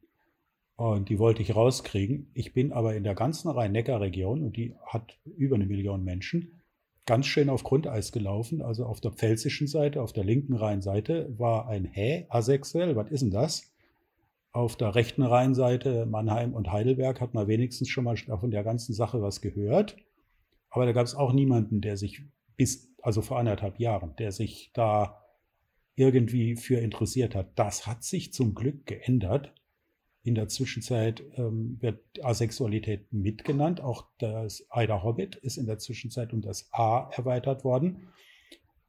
[0.80, 2.30] Und die wollte ich rauskriegen.
[2.32, 6.62] Ich bin aber in der ganzen Rhein-Neckar-Region, und die hat über eine Million Menschen,
[7.04, 8.62] ganz schön auf Grundeis gelaufen.
[8.62, 13.20] Also auf der pfälzischen Seite, auf der linken Rheinseite war ein Hä, asexuell, was ist
[13.20, 13.70] denn das?
[14.52, 18.94] Auf der rechten Rheinseite, Mannheim und Heidelberg, hat man wenigstens schon mal von der ganzen
[18.94, 19.98] Sache was gehört.
[20.70, 22.22] Aber da gab es auch niemanden, der sich
[22.56, 25.26] bis, also vor anderthalb Jahren, der sich da
[25.94, 27.50] irgendwie für interessiert hat.
[27.56, 29.52] Das hat sich zum Glück geändert.
[30.22, 33.80] In der Zwischenzeit ähm, wird Asexualität mitgenannt.
[33.80, 38.08] Auch das Ida Hobbit ist in der Zwischenzeit um das A erweitert worden.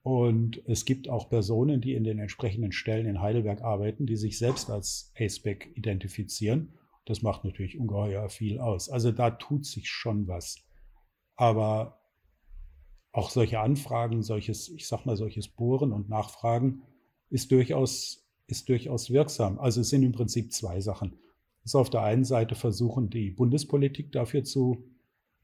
[0.03, 4.37] Und es gibt auch Personen, die in den entsprechenden Stellen in Heidelberg arbeiten, die sich
[4.39, 6.73] selbst als ASPEC identifizieren.
[7.05, 8.89] Das macht natürlich ungeheuer viel aus.
[8.89, 10.65] Also da tut sich schon was.
[11.35, 12.01] Aber
[13.11, 16.83] auch solche Anfragen, solches, ich sag mal, solches Bohren und Nachfragen
[17.29, 18.20] ist durchaus
[18.51, 19.57] ist durchaus wirksam.
[19.59, 21.13] Also es sind im Prinzip zwei Sachen.
[21.63, 24.83] Es ist auf der einen Seite versuchen, die Bundespolitik dafür zu,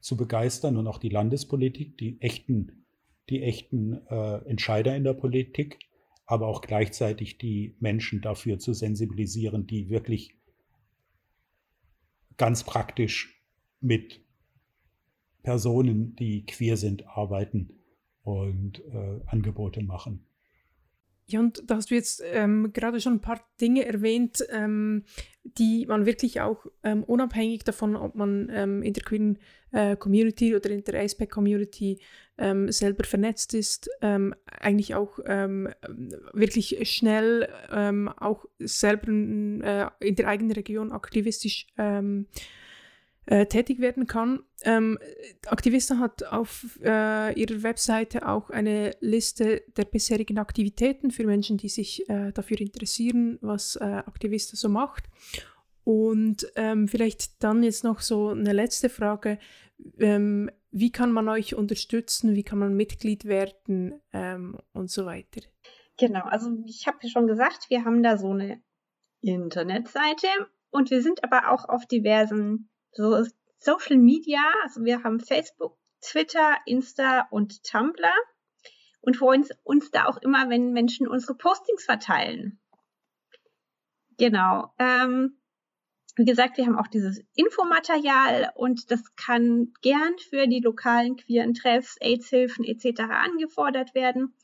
[0.00, 2.84] zu begeistern und auch die Landespolitik, die echten,
[3.28, 5.78] die echten äh, Entscheider in der Politik,
[6.26, 10.34] aber auch gleichzeitig die Menschen dafür zu sensibilisieren, die wirklich
[12.36, 13.42] ganz praktisch
[13.80, 14.20] mit
[15.42, 17.70] Personen, die queer sind, arbeiten
[18.22, 20.27] und äh, Angebote machen.
[21.30, 25.04] Ja, und da hast du jetzt ähm, gerade schon ein paar Dinge erwähnt, ähm,
[25.44, 29.38] die man wirklich auch ähm, unabhängig davon, ob man ähm, in der queeren
[29.72, 32.00] äh, Community oder in der ASPEC Community
[32.38, 37.48] ähm, selber vernetzt ist, ähm, eigentlich auch wirklich schnell
[38.18, 41.66] auch selber äh, in der eigenen Region aktivistisch
[43.30, 44.42] äh, tätig werden kann.
[44.62, 44.98] Ähm,
[45.48, 51.68] Aktivista hat auf äh, ihrer Webseite auch eine Liste der bisherigen Aktivitäten für Menschen, die
[51.68, 55.04] sich äh, dafür interessieren, was äh, Aktivista so macht.
[55.84, 59.38] Und ähm, vielleicht dann jetzt noch so eine letzte Frage.
[59.98, 62.34] Ähm, wie kann man euch unterstützen?
[62.34, 65.42] Wie kann man Mitglied werden ähm, und so weiter?
[65.98, 68.62] Genau, also ich habe schon gesagt, wir haben da so eine
[69.20, 70.28] Internetseite
[70.70, 73.24] und wir sind aber auch auf diversen so
[73.58, 78.12] Social Media, also wir haben Facebook, Twitter, Insta und Tumblr
[79.00, 82.60] und freuen uns da auch immer, wenn Menschen unsere Postings verteilen.
[84.16, 84.72] Genau.
[84.78, 85.38] Ähm,
[86.16, 91.54] wie gesagt, wir haben auch dieses Infomaterial und das kann gern für die lokalen queeren
[91.54, 93.02] Treffs, AIDS-Hilfen etc.
[93.02, 94.34] angefordert werden.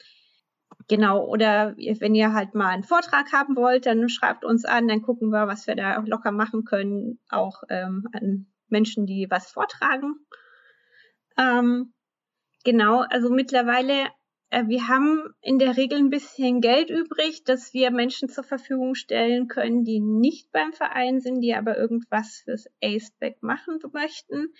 [0.89, 5.01] Genau, oder wenn ihr halt mal einen Vortrag haben wollt, dann schreibt uns an, dann
[5.01, 10.15] gucken wir, was wir da locker machen können, auch ähm, an Menschen, die was vortragen.
[11.39, 11.95] Ähm,
[12.65, 14.09] genau, also mittlerweile,
[14.51, 18.95] äh, wir haben in der Regel ein bisschen Geld übrig, dass wir Menschen zur Verfügung
[18.95, 24.53] stellen können, die nicht beim Verein sind, die aber irgendwas fürs ACEBAC machen möchten.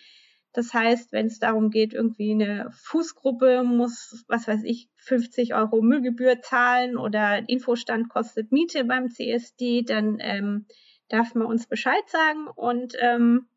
[0.55, 5.83] Das heißt, wenn es darum geht, irgendwie eine Fußgruppe muss, was weiß ich, 50 Euro
[5.83, 10.67] Müllgebühr zahlen oder Infostand kostet Miete beim CSD, dann ähm,
[11.09, 13.49] darf man uns Bescheid sagen und ähm,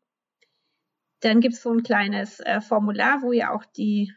[1.20, 4.12] dann gibt es so ein kleines äh, Formular, wo ihr auch die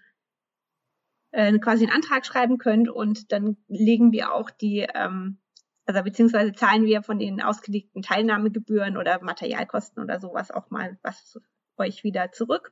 [1.29, 5.38] äh, quasi einen Antrag schreiben könnt und dann legen wir auch die, ähm,
[5.86, 11.39] also beziehungsweise zahlen wir von den ausgelegten Teilnahmegebühren oder Materialkosten oder sowas auch mal was
[11.82, 12.71] euch wieder zurück.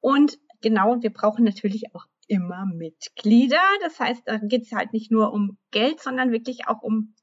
[0.00, 3.62] Und genau, wir brauchen natürlich auch immer Mitglieder.
[3.82, 7.14] Das heißt, da geht es halt nicht nur um Geld, sondern wirklich auch um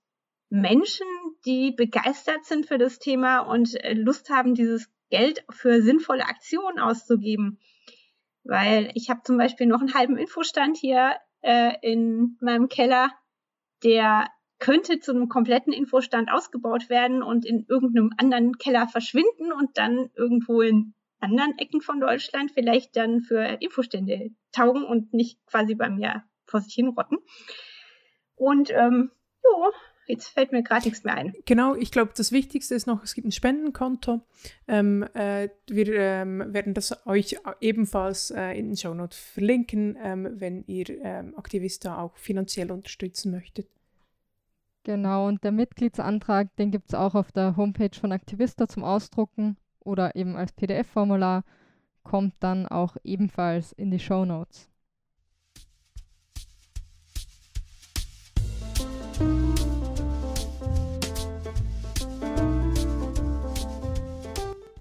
[0.49, 1.07] Menschen,
[1.45, 6.79] die begeistert sind für das Thema und äh, Lust haben, dieses Geld für sinnvolle Aktionen
[6.79, 7.59] auszugeben.
[8.43, 13.11] Weil ich habe zum Beispiel noch einen halben Infostand hier äh, in meinem Keller,
[13.83, 14.27] der
[14.61, 20.11] könnte zu einem kompletten Infostand ausgebaut werden und in irgendeinem anderen Keller verschwinden und dann
[20.15, 25.89] irgendwo in anderen Ecken von Deutschland vielleicht dann für Infostände taugen und nicht quasi bei
[25.89, 27.17] mir vor sich hin rotten.
[28.35, 29.11] Und ähm,
[29.43, 29.71] jo,
[30.07, 31.33] Jetzt fällt mir gerade nichts mehr ein.
[31.45, 34.19] Genau, ich glaube, das Wichtigste ist noch, es gibt ein Spendenkonto.
[34.67, 40.27] Ähm, äh, wir ähm, werden das euch ebenfalls äh, in den Show Notes verlinken, ähm,
[40.33, 43.67] wenn ihr ähm, Aktivista auch finanziell unterstützen möchtet.
[44.83, 49.57] Genau, und der Mitgliedsantrag, den gibt es auch auf der Homepage von Aktivista zum Ausdrucken
[49.79, 51.43] oder eben als PDF-Formular,
[52.03, 54.71] kommt dann auch ebenfalls in die Show Notes.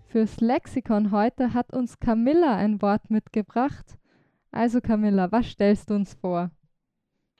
[0.06, 3.98] Fürs Lexikon heute hat uns Camilla ein Wort mitgebracht.
[4.50, 6.50] Also Camilla, was stellst du uns vor?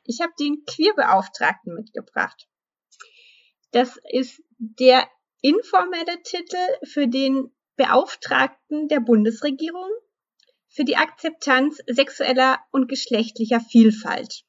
[0.05, 2.50] Ich habe den Queerbeauftragten mitgebracht.
[3.73, 5.09] Das ist der
[5.43, 9.89] informelle Titel für den Beauftragten der Bundesregierung
[10.69, 14.45] für die Akzeptanz sexueller und geschlechtlicher Vielfalt.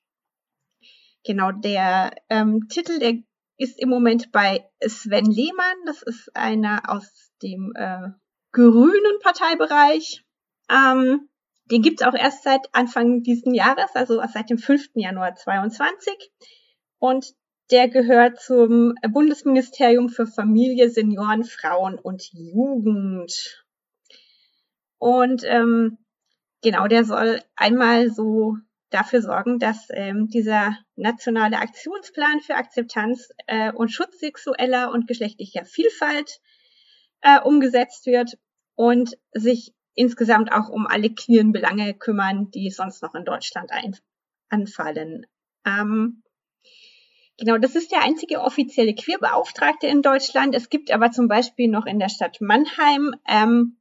[1.24, 3.16] Genau, der ähm, Titel, der
[3.58, 5.86] ist im Moment bei Sven Lehmann.
[5.86, 8.10] Das ist einer aus dem äh,
[8.52, 10.24] grünen Parteibereich.
[10.70, 11.30] Ähm,
[11.66, 14.90] den gibt's auch erst seit Anfang diesen Jahres, also seit dem 5.
[14.96, 16.32] Januar 22.
[17.00, 17.34] Und
[17.72, 23.66] der gehört zum Bundesministerium für Familie, Senioren, Frauen und Jugend.
[24.98, 25.98] Und ähm,
[26.62, 28.58] genau, der soll einmal so
[28.90, 35.64] dafür sorgen, dass ähm, dieser nationale Aktionsplan für Akzeptanz äh, und Schutz sexueller und geschlechtlicher
[35.66, 36.42] Vielfalt
[37.22, 38.38] äh, umgesetzt wird
[38.76, 43.96] und sich insgesamt auch um alle queeren Belange kümmern, die sonst noch in Deutschland ein,
[44.50, 45.26] anfallen.
[45.66, 46.22] Ähm,
[47.42, 50.56] genau, das ist der einzige offizielle Queerbeauftragte in Deutschland.
[50.56, 53.78] Es gibt aber zum Beispiel noch in der Stadt Mannheim ähm,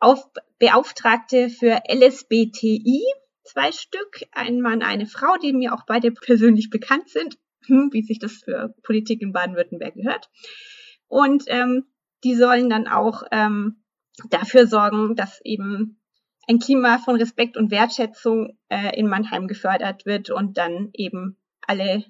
[0.00, 0.26] auf
[0.58, 3.04] Beauftragte für LSBTI,
[3.44, 8.02] zwei Stück, ein Mann, eine Frau, die mir auch beide persönlich bekannt sind, hm, wie
[8.02, 10.30] sich das für Politik in Baden-Württemberg gehört.
[11.08, 11.84] Und ähm,
[12.24, 13.84] die sollen dann auch ähm,
[14.30, 16.00] dafür sorgen, dass eben
[16.48, 22.04] ein Klima von Respekt und Wertschätzung äh, in Mannheim gefördert wird und dann eben alle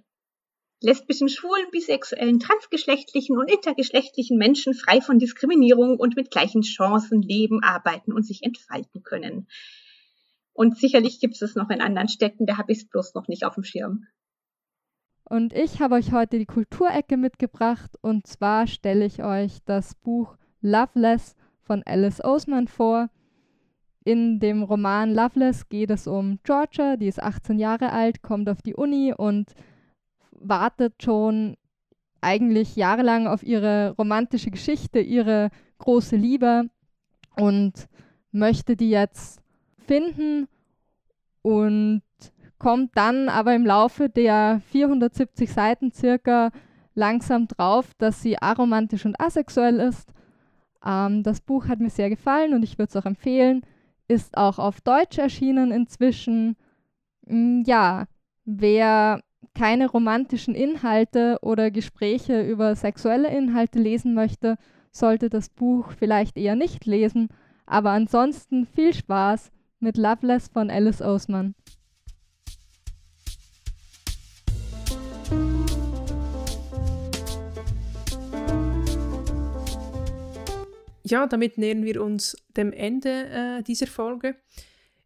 [0.82, 7.62] lesbischen, schwulen, bisexuellen, transgeschlechtlichen und intergeschlechtlichen Menschen frei von Diskriminierung und mit gleichen Chancen leben,
[7.62, 9.46] arbeiten und sich entfalten können.
[10.52, 13.28] Und sicherlich gibt es es noch in anderen Städten, da habe ich es bloß noch
[13.28, 14.06] nicht auf dem Schirm.
[15.24, 20.36] Und ich habe euch heute die Kulturecke mitgebracht und zwar stelle ich euch das Buch
[20.60, 23.08] Loveless von Alice Oseman vor.
[24.04, 28.60] In dem Roman Loveless geht es um Georgia, die ist 18 Jahre alt, kommt auf
[28.60, 29.54] die Uni und
[30.42, 31.56] wartet schon
[32.20, 36.70] eigentlich jahrelang auf ihre romantische Geschichte, ihre große Liebe
[37.36, 37.88] und
[38.30, 39.40] möchte die jetzt
[39.78, 40.48] finden
[41.42, 42.02] und
[42.58, 46.52] kommt dann aber im Laufe der 470 Seiten circa
[46.94, 50.12] langsam drauf, dass sie aromantisch und asexuell ist.
[50.84, 53.62] Ähm, das Buch hat mir sehr gefallen und ich würde es auch empfehlen.
[54.06, 56.56] Ist auch auf Deutsch erschienen inzwischen.
[57.26, 58.06] Mm, ja,
[58.44, 59.22] wer
[59.54, 64.56] keine romantischen Inhalte oder Gespräche über sexuelle Inhalte lesen möchte,
[64.90, 67.28] sollte das Buch vielleicht eher nicht lesen.
[67.66, 71.54] Aber ansonsten viel Spaß mit Loveless von Alice Oseman.
[81.04, 84.36] Ja, damit nähern wir uns dem Ende äh, dieser Folge.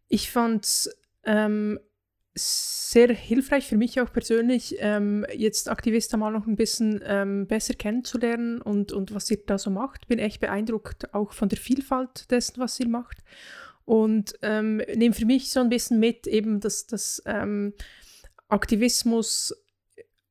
[0.08, 1.80] Ich fand es ähm,
[2.36, 7.74] sehr hilfreich für mich auch persönlich, ähm, jetzt Aktivista mal noch ein bisschen ähm, besser
[7.74, 10.06] kennenzulernen und, und was ihr da so macht.
[10.06, 13.18] Bin echt beeindruckt auch von der Vielfalt dessen, was ihr macht.
[13.84, 17.72] Und ähm, nehme für mich so ein bisschen mit, eben, dass, dass ähm,
[18.48, 19.54] Aktivismus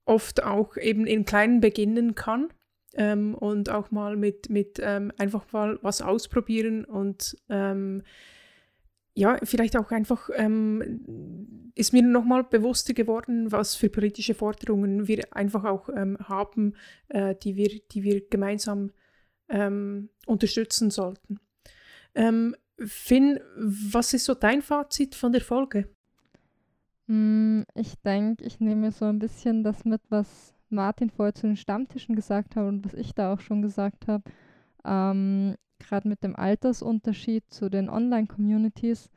[0.05, 2.49] oft auch eben in kleinen beginnen kann
[2.93, 7.37] ähm, und auch mal mit, mit ähm, einfach mal was ausprobieren und
[9.15, 15.25] ja, vielleicht auch einfach ähm, ist mir nochmal bewusster geworden, was für politische Forderungen wir
[15.31, 16.75] einfach auch ähm, haben,
[17.07, 18.91] äh, die, wir, die wir gemeinsam
[19.49, 21.39] ähm, unterstützen sollten.
[22.13, 25.87] Ähm, Finn, was ist so dein Fazit von der Folge?
[27.07, 31.55] Mm, ich denke, ich nehme so ein bisschen das mit, was Martin vorher zu den
[31.55, 34.23] Stammtischen gesagt hat und was ich da auch schon gesagt habe.
[34.83, 39.09] Ähm, gerade mit dem Altersunterschied zu den Online-Communities,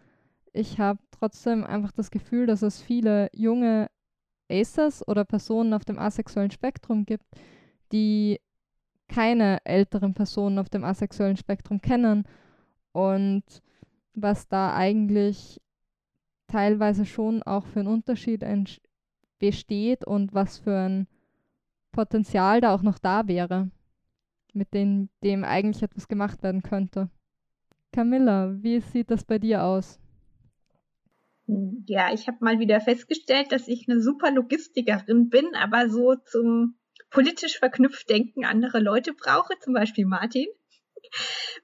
[0.53, 3.89] ich habe trotzdem einfach das Gefühl, dass es viele junge
[4.51, 7.27] Acers oder Personen auf dem asexuellen Spektrum gibt,
[7.93, 8.41] die
[9.09, 12.25] keine älteren Personen auf dem asexuellen Spektrum kennen
[12.93, 13.45] und
[14.15, 15.61] was da eigentlich
[16.49, 18.45] teilweise schon auch für einen Unterschied
[19.39, 21.07] besteht und was für ein
[21.93, 23.71] Potenzial da auch noch da wäre
[24.59, 27.09] mit dem, dem eigentlich etwas gemacht werden könnte.
[27.93, 29.99] Camilla, wie sieht das bei dir aus?
[31.87, 36.79] Ja, ich habe mal wieder festgestellt, dass ich eine super Logistikerin bin, aber so zum
[37.09, 40.47] politisch verknüpft denken andere Leute brauche, zum Beispiel Martin.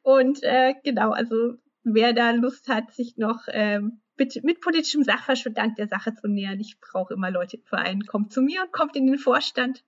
[0.03, 5.79] Und äh, genau, also wer da Lust hat, sich noch ähm, mit, mit politischem Sachverstand
[5.79, 8.97] der Sache zu nähern, ich brauche immer Leute im Verein, kommt zu mir und kommt
[8.97, 9.85] in den Vorstand.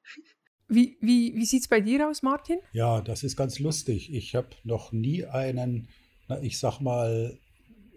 [0.69, 2.59] Wie, wie, wie sieht es bei dir aus, Martin?
[2.73, 4.13] Ja, das ist ganz lustig.
[4.13, 5.89] Ich habe noch nie einen,
[6.29, 7.39] na, ich sag mal,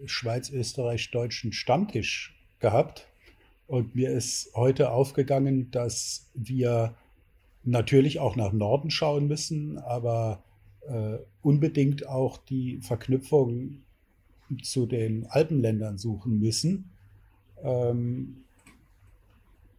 [0.04, 3.06] schweiz-österreich-deutschen Stammtisch gehabt.
[3.66, 6.94] Und mir ist heute aufgegangen, dass wir
[7.62, 10.42] natürlich auch nach Norden schauen müssen, aber
[10.82, 13.82] äh, unbedingt auch die Verknüpfung
[14.62, 16.90] zu den Alpenländern suchen müssen.
[17.62, 18.44] Ähm,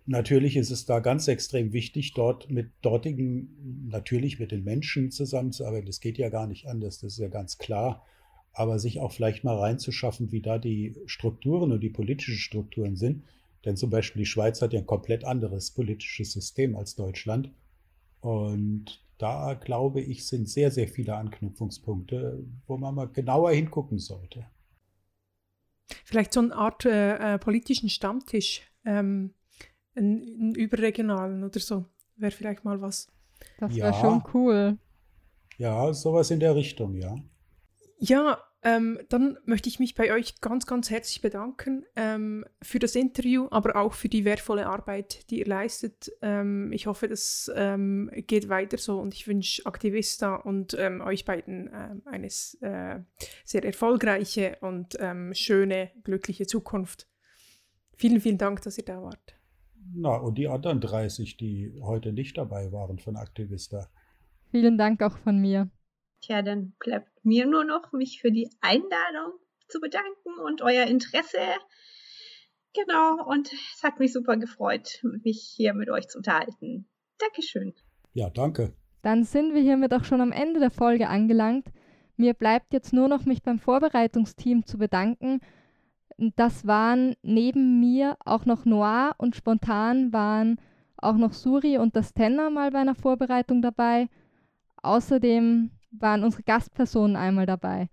[0.06, 5.86] Natürlich ist es da ganz extrem wichtig, dort mit dortigen, natürlich mit den Menschen zusammenzuarbeiten.
[5.86, 8.06] Das geht ja gar nicht anders, das ist ja ganz klar.
[8.54, 13.24] Aber sich auch vielleicht mal reinzuschaffen, wie da die Strukturen und die politischen Strukturen sind.
[13.64, 17.52] Denn zum Beispiel die Schweiz hat ja ein komplett anderes politisches System als Deutschland.
[18.20, 24.48] Und da glaube ich, sind sehr, sehr viele Anknüpfungspunkte, wo man mal genauer hingucken sollte.
[26.04, 28.64] Vielleicht so eine Art äh, äh politischen Stammtisch.
[28.84, 29.36] Ähm
[29.96, 31.86] einen, einen überregionalen oder so.
[32.16, 33.08] Wäre vielleicht mal was.
[33.60, 33.94] Das wäre ja.
[33.94, 34.78] schon cool.
[35.58, 37.16] Ja, sowas in der Richtung, ja.
[37.98, 42.96] Ja, ähm, dann möchte ich mich bei euch ganz, ganz herzlich bedanken ähm, für das
[42.96, 46.12] Interview, aber auch für die wertvolle Arbeit, die ihr leistet.
[46.22, 51.26] Ähm, ich hoffe, das ähm, geht weiter so und ich wünsche Aktivista und ähm, euch
[51.26, 53.00] beiden äh, eine äh,
[53.44, 57.08] sehr erfolgreiche und ähm, schöne, glückliche Zukunft.
[57.96, 59.41] Vielen, vielen Dank, dass ihr da wart.
[59.94, 63.90] Na, und die anderen 30, die heute nicht dabei waren von Aktivista.
[64.52, 65.70] Vielen Dank auch von mir.
[66.22, 69.34] Tja, dann bleibt mir nur noch, mich für die Einladung
[69.68, 71.40] zu bedanken und euer Interesse.
[72.74, 76.88] Genau, und es hat mich super gefreut, mich hier mit euch zu unterhalten.
[77.18, 77.74] Dankeschön.
[78.14, 78.74] Ja, danke.
[79.02, 81.68] Dann sind wir hiermit auch schon am Ende der Folge angelangt.
[82.18, 85.42] Mir bleibt jetzt nur noch, mich beim Vorbereitungsteam zu bedanken.
[86.36, 90.60] Das waren neben mir auch noch Noir und spontan waren
[90.98, 94.08] auch noch Suri und das Tenner mal bei einer Vorbereitung dabei.
[94.84, 97.90] Außerdem waren unsere Gastpersonen einmal dabei.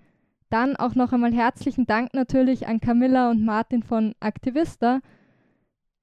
[0.51, 5.01] Dann auch noch einmal herzlichen Dank natürlich an Camilla und Martin von Aktivista.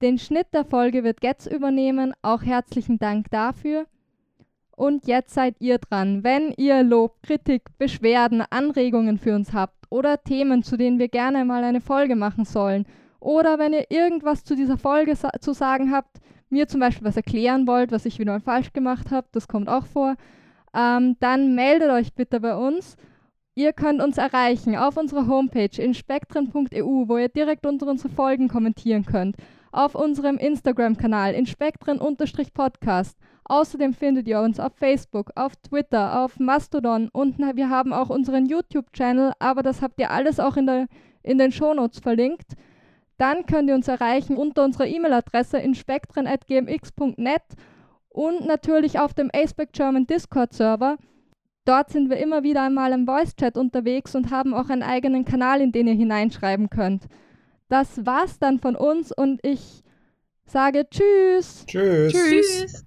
[0.02, 2.14] Den Schnitt der Folge wird Getz übernehmen.
[2.24, 3.86] Auch herzlichen Dank dafür.
[4.76, 6.24] Und jetzt seid ihr dran.
[6.24, 11.46] Wenn ihr Lob, Kritik, Beschwerden, Anregungen für uns habt oder Themen, zu denen wir gerne
[11.46, 12.86] mal eine Folge machen sollen,
[13.20, 16.20] oder wenn ihr irgendwas zu dieser Folge sa zu sagen habt,
[16.50, 19.86] mir zum Beispiel was erklären wollt, was ich wieder falsch gemacht habe, das kommt auch
[19.86, 20.16] vor,
[20.76, 22.98] ähm, dann meldet euch bitte bei uns.
[23.56, 29.06] Ihr könnt uns erreichen auf unserer Homepage inspektren.eu, wo ihr direkt unter unsere Folgen kommentieren
[29.06, 29.38] könnt,
[29.72, 33.18] auf unserem Instagram-Kanal inspektren-podcast
[33.48, 38.48] Außerdem findet ihr uns auf Facebook, auf Twitter, auf Mastodon und wir haben auch unseren
[38.48, 40.88] YouTube-Channel, aber das habt ihr alles auch in, der,
[41.22, 42.54] in den Shownotes verlinkt.
[43.18, 47.44] Dann könnt ihr uns erreichen unter unserer E-Mail-Adresse inspektren.gmx.net
[48.10, 50.98] und natürlich auf dem Aceback German Discord-Server.
[51.66, 55.62] Dort sind wir immer wieder einmal im Voice-Chat unterwegs und haben auch einen eigenen Kanal,
[55.62, 57.06] in den ihr hineinschreiben könnt.
[57.70, 59.84] Das war's dann von uns und ich
[60.46, 61.66] sage Tschüss.
[61.68, 62.14] Tschüss.
[62.14, 62.85] Tschüss.